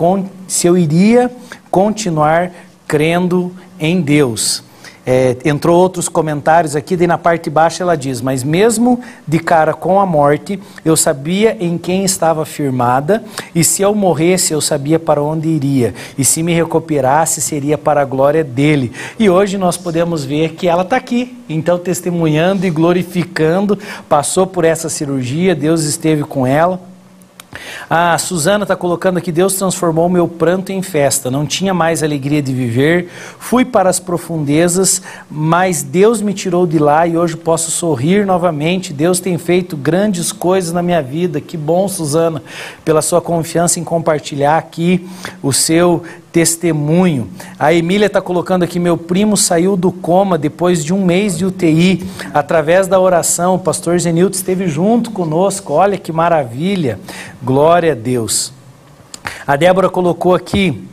se 0.48 0.68
eu 0.68 0.78
iria 0.78 1.32
continuar 1.70 2.52
crendo 2.88 3.52
em 3.80 4.02
Deus. 4.02 4.64
É, 5.06 5.36
entrou 5.46 5.80
outros 5.80 6.08
comentários 6.08 6.76
aqui, 6.76 6.96
daí 6.96 7.08
na 7.08 7.18
parte 7.18 7.50
baixa 7.50 7.84
ela 7.84 7.98
diz: 7.98 8.22
Mas 8.22 8.44
mesmo 8.44 9.00
de 9.28 9.40
cara 9.40 9.74
com 9.74 10.00
a 10.00 10.06
morte, 10.06 10.60
eu 10.86 10.96
sabia 10.96 11.58
em 11.60 11.78
quem 11.78 12.04
estava 12.04 12.46
firmada, 12.46 13.24
e 13.56 13.64
se 13.64 13.82
eu 13.82 13.96
morresse, 13.96 14.54
eu 14.54 14.62
sabia 14.62 15.00
para 15.00 15.22
onde 15.22 15.50
iria, 15.50 15.96
e 16.18 16.24
se 16.24 16.44
me 16.44 16.54
recuperasse, 16.54 17.42
seria 17.42 17.78
para 17.78 18.02
a 18.02 18.06
glória 18.06 18.44
dele. 18.44 18.92
E 19.18 19.28
hoje 19.28 19.58
nós 19.58 19.76
podemos 19.76 20.24
ver 20.24 20.54
que 20.54 20.68
ela 20.68 20.84
está 20.84 20.98
aqui, 20.98 21.36
então 21.50 21.80
testemunhando 21.80 22.66
e 22.68 22.70
glorificando, 22.70 23.80
passou 24.08 24.46
por 24.46 24.66
essa 24.66 24.88
cirurgia, 24.88 25.56
Deus 25.56 25.84
esteve 25.84 26.24
com 26.24 26.46
ela. 26.46 26.91
A 27.94 28.18
Suzana 28.18 28.64
está 28.64 28.74
colocando 28.74 29.18
aqui: 29.18 29.34
Deus 29.34 29.56
transformou 29.56 30.08
meu 30.08 30.26
pranto 30.26 30.72
em 30.72 30.82
festa. 30.82 31.30
Não 31.30 31.46
tinha 31.46 31.74
mais 31.74 32.02
alegria 32.02 32.42
de 32.42 32.54
viver. 32.54 33.10
Fui 33.38 33.66
para 33.66 33.90
as 33.90 34.00
profundezas, 34.00 35.02
mas 35.30 35.84
Deus 35.84 36.22
me 36.22 36.34
tirou 36.34 36.66
de 36.66 36.80
lá 36.80 37.06
e 37.06 37.18
hoje 37.18 37.36
posso 37.36 37.70
sorrir 37.70 38.26
novamente. 38.26 38.94
Deus 38.94 39.20
tem 39.20 39.38
feito 39.38 39.76
grandes 39.76 40.32
coisas 40.32 40.72
na 40.72 40.82
minha 40.82 41.02
vida. 41.02 41.42
Que 41.42 41.58
bom, 41.58 41.86
Suzana, 41.90 42.42
pela 42.86 43.02
sua 43.02 43.20
confiança 43.20 43.78
em 43.78 43.84
compartilhar 43.84 44.58
aqui 44.58 45.06
o 45.44 45.52
seu 45.52 46.02
testemunho. 46.32 47.30
A 47.60 47.74
Emília 47.74 48.06
está 48.06 48.22
colocando 48.22 48.64
aqui: 48.64 48.80
meu 48.80 48.98
primo 48.98 49.36
saiu 49.36 49.76
do 49.76 49.92
coma 49.92 50.38
depois 50.38 50.84
de 50.84 50.94
um 50.94 51.04
mês 51.04 51.38
de 51.38 51.46
UTI, 51.46 52.04
através 52.34 52.88
da 52.88 53.00
oração. 53.00 53.56
O 53.56 53.60
pastor 53.60 54.00
Zenilton 54.00 54.36
esteve 54.36 54.68
junto 54.68 55.12
conosco. 55.12 55.74
Olha 55.74 55.98
que 55.98 56.12
maravilha! 56.12 57.00
Glória 57.42 57.94
a 57.94 57.96
Deus. 57.96 58.54
A 59.46 59.56
Débora 59.56 59.90
colocou 59.90 60.34
aqui. 60.36 60.91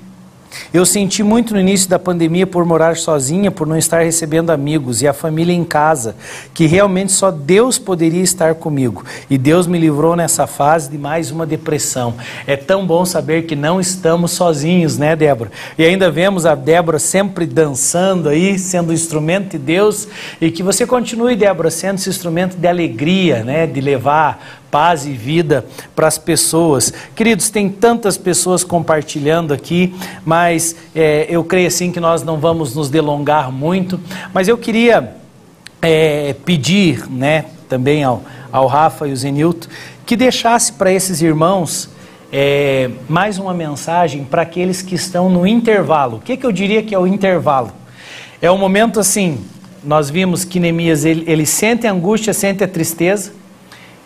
Eu 0.72 0.84
senti 0.84 1.22
muito 1.22 1.54
no 1.54 1.60
início 1.60 1.88
da 1.88 1.98
pandemia 1.98 2.46
por 2.46 2.64
morar 2.64 2.96
sozinha, 2.96 3.50
por 3.50 3.66
não 3.66 3.76
estar 3.76 4.02
recebendo 4.02 4.50
amigos 4.50 5.02
e 5.02 5.08
a 5.08 5.12
família 5.12 5.52
em 5.52 5.64
casa, 5.64 6.16
que 6.52 6.66
realmente 6.66 7.12
só 7.12 7.30
Deus 7.30 7.78
poderia 7.78 8.22
estar 8.22 8.54
comigo. 8.54 9.04
E 9.30 9.38
Deus 9.38 9.66
me 9.66 9.78
livrou 9.78 10.14
nessa 10.16 10.46
fase 10.46 10.90
de 10.90 10.98
mais 10.98 11.30
uma 11.30 11.46
depressão. 11.46 12.14
É 12.46 12.56
tão 12.56 12.86
bom 12.86 13.04
saber 13.04 13.42
que 13.42 13.56
não 13.56 13.80
estamos 13.80 14.32
sozinhos, 14.32 14.98
né, 14.98 15.16
Débora? 15.16 15.50
E 15.76 15.84
ainda 15.84 16.10
vemos 16.10 16.46
a 16.46 16.54
Débora 16.54 16.98
sempre 16.98 17.46
dançando 17.46 18.28
aí, 18.28 18.58
sendo 18.58 18.92
instrumento 18.92 19.52
de 19.52 19.58
Deus, 19.58 20.08
e 20.40 20.50
que 20.50 20.62
você 20.62 20.86
continue, 20.86 21.36
Débora, 21.36 21.70
sendo 21.70 21.96
esse 21.96 22.08
instrumento 22.08 22.56
de 22.56 22.66
alegria, 22.66 23.44
né, 23.44 23.66
de 23.66 23.80
levar 23.80 24.57
paz 24.70 25.06
e 25.06 25.12
vida 25.12 25.64
para 25.94 26.06
as 26.06 26.18
pessoas. 26.18 26.92
Queridos, 27.14 27.50
tem 27.50 27.68
tantas 27.68 28.16
pessoas 28.16 28.64
compartilhando 28.64 29.52
aqui, 29.52 29.94
mas 30.24 30.76
é, 30.94 31.26
eu 31.28 31.42
creio 31.44 31.68
assim 31.68 31.90
que 31.90 32.00
nós 32.00 32.22
não 32.22 32.38
vamos 32.38 32.74
nos 32.74 32.88
delongar 32.88 33.50
muito. 33.50 34.00
Mas 34.32 34.48
eu 34.48 34.58
queria 34.58 35.14
é, 35.80 36.34
pedir, 36.44 37.08
né, 37.10 37.46
também 37.68 38.04
ao, 38.04 38.22
ao 38.52 38.66
Rafa 38.66 39.06
e 39.08 39.12
o 39.12 39.16
Zenilton, 39.16 39.68
que 40.04 40.16
deixasse 40.16 40.72
para 40.72 40.92
esses 40.92 41.20
irmãos 41.20 41.90
é, 42.32 42.90
mais 43.08 43.38
uma 43.38 43.54
mensagem 43.54 44.24
para 44.24 44.42
aqueles 44.42 44.82
que 44.82 44.94
estão 44.94 45.30
no 45.30 45.46
intervalo. 45.46 46.16
O 46.16 46.20
que, 46.20 46.36
que 46.36 46.44
eu 46.44 46.52
diria 46.52 46.82
que 46.82 46.94
é 46.94 46.98
o 46.98 47.06
intervalo? 47.06 47.72
É 48.40 48.50
um 48.50 48.58
momento 48.58 49.00
assim, 49.00 49.38
nós 49.82 50.10
vimos 50.10 50.44
que 50.44 50.60
Neemias, 50.60 51.04
ele, 51.04 51.24
ele 51.26 51.46
sente 51.46 51.86
a 51.86 51.92
angústia, 51.92 52.32
sente 52.32 52.62
a 52.62 52.68
tristeza, 52.68 53.32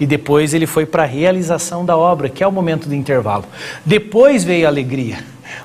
e 0.02 0.06
depois 0.06 0.52
ele 0.52 0.66
foi 0.66 0.84
para 0.84 1.04
a 1.04 1.06
realização 1.06 1.84
da 1.84 1.96
obra, 1.96 2.28
que 2.28 2.42
é 2.42 2.46
o 2.46 2.50
momento 2.50 2.88
do 2.88 2.94
intervalo. 2.94 3.44
Depois 3.86 4.42
veio 4.42 4.66
a 4.66 4.68
alegria, 4.68 5.18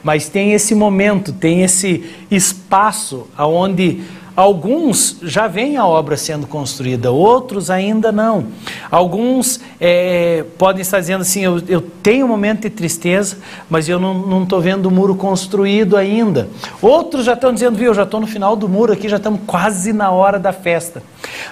mas 0.04 0.30
tem 0.30 0.54
esse 0.54 0.76
momento, 0.76 1.34
tem 1.34 1.64
esse 1.64 2.06
espaço 2.30 3.26
aonde 3.36 4.04
alguns 4.36 5.18
já 5.24 5.48
veem 5.48 5.76
a 5.76 5.88
obra 5.88 6.16
sendo 6.16 6.46
construída, 6.46 7.12
outros 7.12 7.72
ainda 7.72 8.12
não. 8.12 8.46
Alguns 8.92 9.60
é, 9.82 10.46
podem 10.56 10.84
estar 10.84 11.00
dizendo 11.00 11.22
assim: 11.22 11.44
eu, 11.44 11.60
eu, 11.68 11.82
tenho 11.82 12.28
um 12.28 12.30
momento 12.30 12.62
de 12.62 12.70
tristeza, 12.70 13.40
mas 13.68 13.90
eu 13.90 14.00
não 14.00 14.44
estou 14.44 14.62
vendo 14.62 14.86
o 14.86 14.92
muro 14.92 15.16
construído 15.16 15.98
ainda. 15.98 16.48
Outros 16.80 17.26
já 17.26 17.34
estão 17.34 17.52
dizendo: 17.52 17.76
viu, 17.76 17.88
eu 17.88 17.96
já 17.96 18.04
estou 18.04 18.20
no 18.20 18.28
final 18.28 18.56
do 18.56 18.70
muro 18.70 18.94
aqui, 18.94 19.10
já 19.10 19.18
estamos 19.18 19.40
quase 19.48 19.92
na 19.92 20.12
hora 20.12 20.38
da 20.38 20.54
festa. 20.54 21.02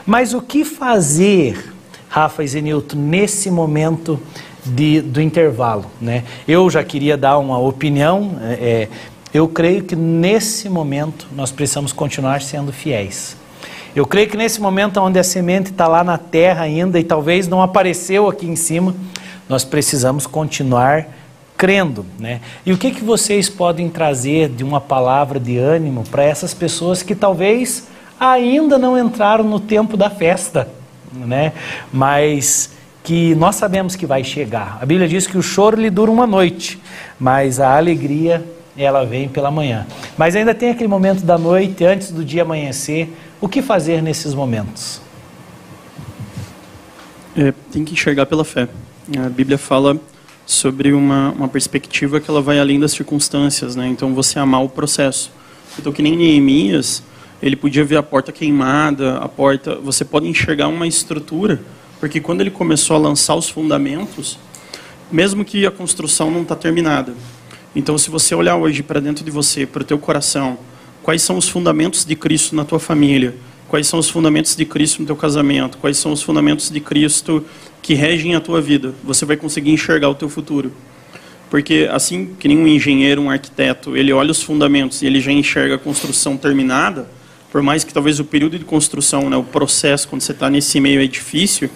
Mas 0.06 0.36
o 0.36 0.40
que 0.40 0.64
fazer? 0.64 1.74
Rafa 2.16 2.46
e 2.46 2.48
Zenilton, 2.48 2.96
nesse 2.96 3.52
momento 3.52 4.18
de, 4.66 5.02
do 5.02 5.22
intervalo. 5.22 5.84
Né? 6.00 6.24
Eu 6.48 6.70
já 6.70 6.82
queria 6.82 7.18
dar 7.18 7.38
uma 7.38 7.60
opinião, 7.60 8.38
é, 8.42 8.54
é, 8.54 8.90
eu 9.34 9.50
creio 9.50 9.84
que 9.84 9.98
nesse 9.98 10.70
momento 10.70 11.28
nós 11.36 11.52
precisamos 11.52 11.92
continuar 11.92 12.42
sendo 12.42 12.72
fiéis. 12.72 13.36
Eu 13.94 14.06
creio 14.06 14.30
que 14.30 14.38
nesse 14.38 14.62
momento 14.62 14.98
onde 15.02 15.20
a 15.20 15.26
semente 15.26 15.72
está 15.72 15.90
lá 15.90 16.06
na 16.06 16.18
terra 16.18 16.62
ainda 16.62 16.98
e 16.98 17.04
talvez 17.04 17.50
não 17.50 17.62
apareceu 17.62 18.30
aqui 18.30 18.48
em 18.48 18.56
cima, 18.56 18.96
nós 19.50 19.66
precisamos 19.66 20.26
continuar 20.26 21.08
crendo, 21.58 22.06
né? 22.18 22.40
E 22.66 22.72
o 22.72 22.78
que 22.78 22.92
que 22.92 23.04
vocês 23.04 23.50
podem 23.50 23.90
trazer 23.90 24.48
de 24.48 24.64
uma 24.64 24.80
palavra 24.80 25.38
de 25.38 25.58
ânimo 25.58 26.06
para 26.10 26.24
essas 26.24 26.54
pessoas 26.54 27.04
que 27.04 27.14
talvez 27.14 27.90
ainda 28.18 28.78
não 28.78 28.98
entraram 28.98 29.44
no 29.44 29.60
tempo 29.60 29.98
da 29.98 30.10
festa? 30.10 30.75
Né? 31.20 31.54
Mas 31.92 32.72
que 33.04 33.36
nós 33.36 33.56
sabemos 33.56 33.96
que 33.96 34.06
vai 34.06 34.24
chegar. 34.24 34.80
A 34.82 34.86
Bíblia 34.86 35.08
diz 35.08 35.28
que 35.28 35.38
o 35.38 35.42
choro 35.42 35.80
lhe 35.80 35.90
dura 35.92 36.10
uma 36.10 36.26
noite, 36.26 36.82
mas 37.20 37.60
a 37.60 37.78
alegria 37.78 38.44
ela 38.76 39.06
vem 39.06 39.30
pela 39.30 39.50
manhã. 39.50 39.86
Mas 40.18 40.36
ainda 40.36 40.54
tem 40.54 40.72
aquele 40.72 40.88
momento 40.88 41.24
da 41.24 41.38
noite 41.38 41.86
antes 41.86 42.12
do 42.12 42.26
dia 42.26 42.42
amanhecer. 42.42 43.16
O 43.40 43.48
que 43.48 43.62
fazer 43.62 44.02
nesses 44.02 44.34
momentos? 44.34 45.02
É, 47.38 47.54
tem 47.72 47.86
que 47.86 47.94
enxergar 47.94 48.26
pela 48.26 48.44
fé. 48.44 48.68
A 49.18 49.30
Bíblia 49.30 49.58
fala 49.58 49.98
sobre 50.46 50.94
uma, 50.94 51.32
uma 51.32 51.48
perspectiva 51.48 52.20
que 52.20 52.30
ela 52.30 52.42
vai 52.42 52.60
além 52.60 52.80
das 52.80 52.92
circunstâncias, 52.92 53.76
né? 53.76 53.88
Então 53.88 54.14
você 54.14 54.40
amar 54.40 54.64
o 54.64 54.70
processo. 54.70 55.32
Então 55.78 55.92
que 55.92 56.02
nem 56.02 56.16
Neemias, 56.16 57.04
ele 57.42 57.56
podia 57.56 57.84
ver 57.84 57.98
a 57.98 58.04
porta 58.04 58.32
queimada, 58.32 59.18
a 59.18 59.28
porta. 59.28 59.76
Você 59.76 60.06
pode 60.06 60.28
enxergar 60.28 60.68
uma 60.68 60.88
estrutura, 60.88 61.62
porque 62.00 62.20
quando 62.20 62.42
ele 62.42 62.52
começou 62.52 62.96
a 62.96 63.00
lançar 63.00 63.36
os 63.36 63.50
fundamentos, 63.50 64.38
mesmo 65.12 65.46
que 65.46 65.66
a 65.66 65.72
construção 65.72 66.32
não 66.32 66.42
está 66.42 66.56
terminada. 66.56 67.14
Então, 67.76 67.98
se 67.98 68.10
você 68.10 68.34
olhar 68.34 68.56
hoje 68.56 68.82
para 68.82 69.00
dentro 69.00 69.24
de 69.24 69.32
você, 69.32 69.66
para 69.66 69.82
o 69.82 69.86
teu 69.86 70.00
coração, 70.00 70.58
quais 71.04 71.22
são 71.22 71.38
os 71.38 71.48
fundamentos 71.48 72.06
de 72.06 72.16
Cristo 72.16 72.56
na 72.56 72.64
tua 72.64 72.80
família? 72.80 73.36
Quais 73.68 73.88
são 73.88 74.00
os 74.00 74.10
fundamentos 74.10 74.56
de 74.56 74.64
Cristo 74.64 75.02
no 75.02 75.06
teu 75.06 75.16
casamento? 75.16 75.78
Quais 75.78 75.98
são 75.98 76.12
os 76.12 76.22
fundamentos 76.22 76.70
de 76.70 76.80
Cristo 76.80 77.44
que 77.82 77.94
regem 77.94 78.36
a 78.36 78.40
tua 78.40 78.62
vida? 78.62 78.94
Você 79.04 79.26
vai 79.26 79.36
conseguir 79.36 79.72
enxergar 79.72 80.10
o 80.10 80.16
teu 80.16 80.30
futuro. 80.30 80.72
Porque 81.50 81.88
assim 81.92 82.36
que 82.40 82.48
nem 82.48 82.58
um 82.58 82.68
engenheiro, 82.68 83.22
um 83.22 83.30
arquiteto, 83.30 83.96
ele 83.98 84.14
olha 84.14 84.32
os 84.32 84.42
fundamentos 84.42 85.02
e 85.02 85.06
ele 85.06 85.20
já 85.20 85.32
enxerga 85.32 85.76
a 85.76 85.78
construção 85.78 86.38
terminada, 86.38 87.08
por 87.56 87.62
mais 87.62 87.86
que 87.86 87.94
talvez 87.94 88.20
o 88.20 88.26
período 88.26 88.60
de 88.60 88.66
construção, 88.66 89.30
né, 89.30 89.38
o 89.38 89.44
processo, 89.44 90.10
quando 90.10 90.22
você 90.22 90.34
está 90.34 90.50
nesse 90.50 90.78
meio 90.82 91.02
é 91.02 91.08
difícil, 91.08 91.70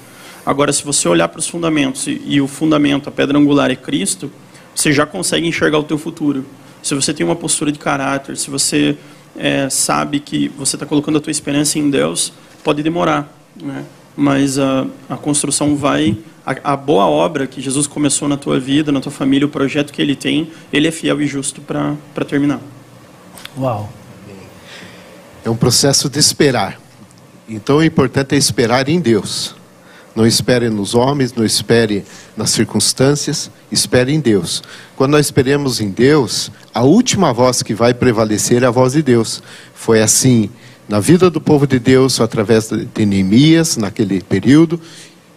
agora 0.45 0.73
se 0.73 0.83
você 0.83 1.07
olhar 1.07 1.29
para 1.29 1.39
os 1.39 1.47
fundamentos 1.47 2.05
e, 2.05 2.21
e, 2.25 2.41
o 2.41 2.49
fundamento, 2.49 3.07
a 3.07 3.11
pedra 3.13 3.37
angular 3.37 3.71
é 3.71 3.77
Cristo, 3.77 4.29
você 4.75 4.91
já 4.91 5.05
consegue 5.05 5.47
enxergar 5.47 5.79
o 5.79 5.83
teu 5.85 5.97
futuro. 5.97 6.45
Se 6.83 6.93
você 6.93 7.13
tem 7.13 7.25
uma 7.25 7.33
postura 7.33 7.71
de 7.71 7.79
caráter, 7.79 8.35
se 8.35 8.49
você 8.49 8.97
é, 9.37 9.69
sabe 9.69 10.19
que 10.19 10.49
você 10.49 10.75
está 10.75 10.85
colocando 10.85 11.17
a 11.17 11.21
tua 11.21 11.31
esperança 11.31 11.79
em 11.79 11.89
Deus, 11.89 12.33
pode 12.61 12.83
demorar, 12.83 13.33
né? 13.55 13.85
mas 14.17 14.59
a, 14.59 14.85
a 15.09 15.15
construção 15.15 15.77
vai, 15.77 16.17
a, 16.45 16.73
a, 16.73 16.75
boa 16.75 17.05
obra 17.05 17.47
que 17.47 17.61
Jesus 17.61 17.87
começou 17.87 18.27
na 18.27 18.35
tua 18.35 18.59
vida, 18.59 18.91
na 18.91 18.99
tua 18.99 19.13
família, 19.13 19.47
o 19.47 19.49
projeto 19.49 19.93
que 19.93 20.01
Ele 20.01 20.17
tem, 20.17 20.51
Ele 20.73 20.89
é 20.89 20.91
fiel 20.91 21.21
e 21.21 21.25
justo 21.25 21.61
para 21.61 22.25
terminar. 22.27 22.59
Uau! 23.57 23.98
É 25.43 25.49
um 25.49 25.55
processo 25.55 26.09
de 26.09 26.19
esperar. 26.19 26.79
Então 27.47 27.77
o 27.77 27.83
importante 27.83 28.35
é 28.35 28.37
esperar 28.37 28.89
em 28.89 28.99
Deus. 28.99 29.55
Não 30.15 30.25
espere 30.25 30.69
nos 30.69 30.95
homens, 30.95 31.33
não 31.33 31.45
espere 31.45 32.03
nas 32.35 32.49
circunstâncias, 32.49 33.49
espere 33.71 34.13
em 34.13 34.19
Deus. 34.19 34.61
Quando 34.95 35.11
nós 35.11 35.27
esperemos 35.27 35.79
em 35.79 35.89
Deus, 35.89 36.51
a 36.73 36.83
última 36.83 37.31
voz 37.31 37.63
que 37.63 37.73
vai 37.73 37.93
prevalecer 37.93 38.63
é 38.63 38.65
a 38.65 38.71
voz 38.71 38.93
de 38.93 39.01
Deus. 39.01 39.41
Foi 39.73 40.01
assim 40.01 40.49
na 40.89 40.99
vida 40.99 41.29
do 41.29 41.39
povo 41.39 41.67
de 41.67 41.77
Deus, 41.79 42.19
através 42.19 42.69
de 42.69 43.05
Neemias, 43.05 43.77
naquele 43.77 44.21
período, 44.21 44.81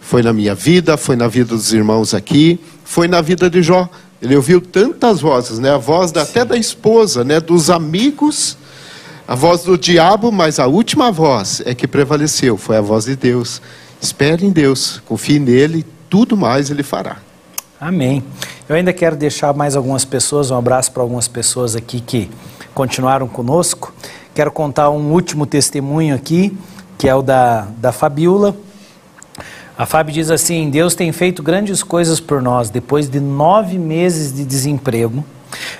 foi 0.01 0.21
na 0.21 0.33
minha 0.33 0.53
vida, 0.53 0.97
foi 0.97 1.15
na 1.15 1.27
vida 1.27 1.55
dos 1.55 1.71
irmãos 1.71 2.13
aqui, 2.13 2.59
foi 2.83 3.07
na 3.07 3.21
vida 3.21 3.49
de 3.49 3.61
Jó. 3.61 3.89
Ele 4.21 4.35
ouviu 4.35 4.59
tantas 4.59 5.21
vozes, 5.21 5.59
né? 5.59 5.71
A 5.71 5.77
voz 5.77 6.11
da, 6.11 6.23
até 6.23 6.43
da 6.43 6.57
esposa, 6.57 7.23
né? 7.23 7.39
Dos 7.39 7.69
amigos 7.69 8.57
a 9.27 9.35
voz 9.35 9.63
do 9.63 9.77
diabo, 9.77 10.31
mas 10.31 10.59
a 10.59 10.67
última 10.67 11.11
voz 11.11 11.61
é 11.65 11.73
que 11.73 11.87
prevaleceu, 11.87 12.57
foi 12.57 12.77
a 12.77 12.81
voz 12.81 13.05
de 13.05 13.15
Deus. 13.15 13.61
Espere 14.01 14.45
em 14.45 14.49
Deus, 14.49 15.01
confie 15.05 15.39
nele, 15.39 15.85
tudo 16.09 16.35
mais 16.35 16.69
ele 16.69 16.83
fará. 16.83 17.17
Amém. 17.79 18.21
Eu 18.67 18.75
ainda 18.75 18.91
quero 18.91 19.15
deixar 19.15 19.53
mais 19.53 19.75
algumas 19.75 20.03
pessoas, 20.03 20.51
um 20.51 20.57
abraço 20.57 20.91
para 20.91 21.01
algumas 21.01 21.27
pessoas 21.27 21.75
aqui 21.75 22.01
que 22.01 22.29
continuaram 22.73 23.27
conosco. 23.27 23.93
Quero 24.35 24.51
contar 24.51 24.89
um 24.89 25.11
último 25.11 25.45
testemunho 25.45 26.13
aqui, 26.15 26.57
que 26.97 27.07
é 27.07 27.15
o 27.15 27.21
da, 27.21 27.67
da 27.77 27.91
Fabiola. 27.91 28.55
A 29.77 29.85
Fábio 29.85 30.13
diz 30.13 30.29
assim: 30.29 30.69
Deus 30.69 30.95
tem 30.95 31.11
feito 31.11 31.41
grandes 31.41 31.81
coisas 31.81 32.19
por 32.19 32.41
nós 32.41 32.69
depois 32.69 33.09
de 33.09 33.19
nove 33.19 33.77
meses 33.77 34.33
de 34.33 34.43
desemprego. 34.43 35.23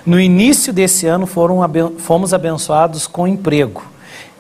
No 0.06 0.20
início 0.20 0.74
desse 0.74 1.08
ano 1.08 1.26
foram, 1.26 1.60
fomos 1.98 2.34
abençoados 2.34 3.08
com 3.08 3.28
emprego. 3.28 3.94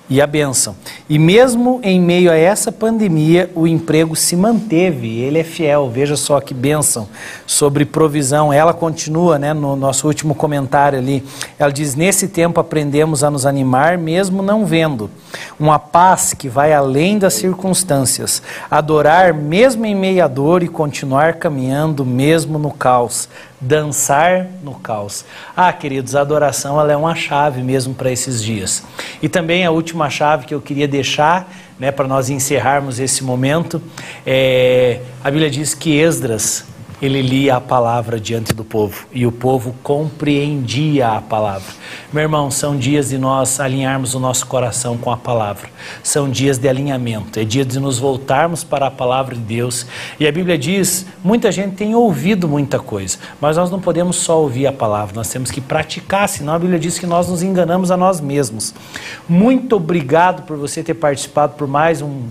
e 0.09 0.21
a 0.21 0.27
bênção. 0.27 0.75
E 1.09 1.17
mesmo 1.17 1.79
em 1.81 1.99
meio 1.99 2.29
a 2.29 2.35
essa 2.35 2.71
pandemia, 2.71 3.49
o 3.55 3.65
emprego 3.65 4.15
se 4.15 4.35
manteve, 4.35 5.19
ele 5.21 5.39
é 5.39 5.43
fiel. 5.43 5.89
Veja 5.89 6.15
só 6.15 6.41
que 6.41 6.53
bênção 6.53 7.07
sobre 7.47 7.85
provisão. 7.85 8.51
Ela 8.51 8.73
continua, 8.73 9.39
né, 9.39 9.53
no 9.53 9.75
nosso 9.75 10.05
último 10.05 10.35
comentário 10.35 10.99
ali. 10.99 11.23
Ela 11.57 11.71
diz: 11.71 11.95
Nesse 11.95 12.27
tempo 12.27 12.59
aprendemos 12.59 13.23
a 13.23 13.31
nos 13.31 13.45
animar, 13.45 13.97
mesmo 13.97 14.43
não 14.43 14.65
vendo. 14.65 15.09
Uma 15.59 15.79
paz 15.79 16.33
que 16.33 16.49
vai 16.49 16.73
além 16.73 17.17
das 17.17 17.35
circunstâncias. 17.35 18.43
Adorar, 18.69 19.33
mesmo 19.33 19.85
em 19.85 19.95
meio 19.95 20.23
à 20.23 20.27
dor, 20.27 20.63
e 20.63 20.67
continuar 20.67 21.35
caminhando, 21.35 22.05
mesmo 22.05 22.59
no 22.59 22.71
caos 22.71 23.29
dançar 23.63 24.47
no 24.61 24.75
caos. 24.75 25.25
Ah, 25.55 25.71
queridos, 25.71 26.15
a 26.15 26.21
adoração 26.21 26.79
ela 26.79 26.91
é 26.91 26.97
uma 26.97 27.15
chave 27.15 27.61
mesmo 27.61 27.93
para 27.93 28.11
esses 28.11 28.43
dias. 28.43 28.83
E 29.21 29.29
também 29.29 29.65
a 29.65 29.71
última 29.71 30.09
chave 30.09 30.45
que 30.45 30.53
eu 30.53 30.61
queria 30.61 30.87
deixar, 30.87 31.51
né, 31.79 31.91
para 31.91 32.07
nós 32.07 32.29
encerrarmos 32.29 32.99
esse 32.99 33.23
momento, 33.23 33.81
é, 34.25 34.99
a 35.23 35.31
Bíblia 35.31 35.49
diz 35.49 35.73
que 35.73 35.97
Esdras 35.97 36.65
ele 37.05 37.21
lia 37.21 37.57
a 37.57 37.61
palavra 37.61 38.17
diante 38.17 38.53
do 38.53 38.63
povo 38.63 39.05
e 39.11 39.27
o 39.27 39.31
povo 39.31 39.75
compreendia 39.83 41.09
a 41.09 41.21
palavra. 41.21 41.67
Meu 42.13 42.23
irmão, 42.23 42.49
são 42.49 42.77
dias 42.77 43.09
de 43.09 43.17
nós 43.17 43.59
alinharmos 43.59 44.15
o 44.15 44.21
nosso 44.21 44.47
coração 44.47 44.97
com 44.97 45.11
a 45.11 45.17
palavra, 45.17 45.67
são 46.01 46.29
dias 46.29 46.57
de 46.57 46.69
alinhamento, 46.69 47.37
é 47.37 47.43
dia 47.43 47.65
de 47.65 47.77
nos 47.77 47.99
voltarmos 47.99 48.63
para 48.63 48.87
a 48.87 48.91
palavra 48.91 49.35
de 49.35 49.41
Deus. 49.41 49.85
E 50.17 50.25
a 50.25 50.31
Bíblia 50.31 50.57
diz: 50.57 51.05
muita 51.21 51.51
gente 51.51 51.75
tem 51.75 51.93
ouvido 51.93 52.47
muita 52.47 52.79
coisa, 52.79 53.17
mas 53.41 53.57
nós 53.57 53.69
não 53.69 53.81
podemos 53.81 54.15
só 54.15 54.39
ouvir 54.41 54.65
a 54.65 54.71
palavra, 54.71 55.13
nós 55.13 55.27
temos 55.27 55.51
que 55.51 55.59
praticar, 55.59 56.29
senão 56.29 56.53
a 56.53 56.59
Bíblia 56.59 56.79
diz 56.79 56.97
que 56.97 57.05
nós 57.05 57.27
nos 57.27 57.43
enganamos 57.43 57.91
a 57.91 57.97
nós 57.97 58.21
mesmos. 58.21 58.73
Muito 59.27 59.75
obrigado 59.75 60.43
por 60.43 60.55
você 60.55 60.81
ter 60.81 60.93
participado 60.93 61.55
por 61.55 61.67
mais 61.67 62.01
um, 62.01 62.21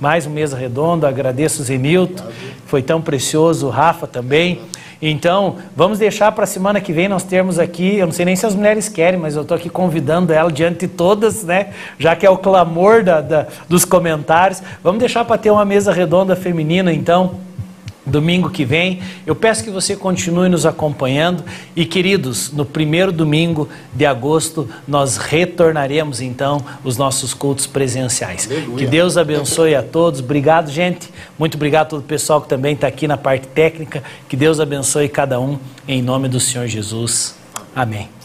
mais 0.00 0.24
um 0.24 0.30
Mesa 0.30 0.56
Redonda, 0.56 1.08
agradeço 1.08 1.62
o 1.62 1.64
Zenilton, 1.64 2.22
foi 2.66 2.80
tão 2.80 3.02
precioso, 3.02 3.66
o 3.66 3.70
Rafa 3.70 4.06
também 4.06 4.19
também. 4.20 4.60
Então, 5.02 5.56
vamos 5.74 5.98
deixar 5.98 6.30
para 6.32 6.44
a 6.44 6.46
semana 6.46 6.78
que 6.78 6.92
vem 6.92 7.08
nós 7.08 7.22
termos 7.22 7.58
aqui, 7.58 7.96
eu 7.96 8.06
não 8.06 8.12
sei 8.12 8.26
nem 8.26 8.36
se 8.36 8.44
as 8.44 8.54
mulheres 8.54 8.86
querem, 8.86 9.18
mas 9.18 9.34
eu 9.34 9.42
estou 9.42 9.56
aqui 9.56 9.70
convidando 9.70 10.30
ela 10.30 10.52
diante 10.52 10.80
de 10.80 10.88
todas, 10.88 11.42
né? 11.42 11.68
Já 11.98 12.14
que 12.14 12.26
é 12.26 12.30
o 12.30 12.36
clamor 12.36 13.02
da, 13.02 13.22
da 13.22 13.46
dos 13.66 13.86
comentários. 13.86 14.62
Vamos 14.84 15.00
deixar 15.00 15.24
para 15.24 15.38
ter 15.38 15.50
uma 15.50 15.64
mesa 15.64 15.90
redonda 15.90 16.36
feminina, 16.36 16.92
então 16.92 17.36
domingo 18.04 18.50
que 18.50 18.64
vem. 18.64 19.00
Eu 19.26 19.34
peço 19.34 19.62
que 19.62 19.70
você 19.70 19.96
continue 19.96 20.48
nos 20.48 20.66
acompanhando 20.66 21.44
e, 21.76 21.84
queridos, 21.84 22.52
no 22.52 22.64
primeiro 22.64 23.12
domingo 23.12 23.68
de 23.92 24.06
agosto 24.06 24.68
nós 24.86 25.16
retornaremos 25.16 26.20
então 26.20 26.64
os 26.84 26.96
nossos 26.96 27.34
cultos 27.34 27.66
presenciais. 27.66 28.48
Aleluia. 28.50 28.78
Que 28.78 28.86
Deus 28.86 29.16
abençoe 29.16 29.74
a 29.74 29.82
todos. 29.82 30.20
Obrigado, 30.20 30.70
gente. 30.70 31.08
Muito 31.38 31.54
obrigado 31.56 31.86
a 31.86 31.90
todo 31.90 32.00
o 32.00 32.04
pessoal 32.04 32.40
que 32.40 32.48
também 32.48 32.74
está 32.74 32.86
aqui 32.86 33.06
na 33.06 33.16
parte 33.16 33.46
técnica. 33.48 34.02
Que 34.28 34.36
Deus 34.36 34.60
abençoe 34.60 35.08
cada 35.08 35.40
um 35.40 35.58
em 35.86 36.02
nome 36.02 36.28
do 36.28 36.40
Senhor 36.40 36.66
Jesus. 36.66 37.34
Amém. 37.74 38.19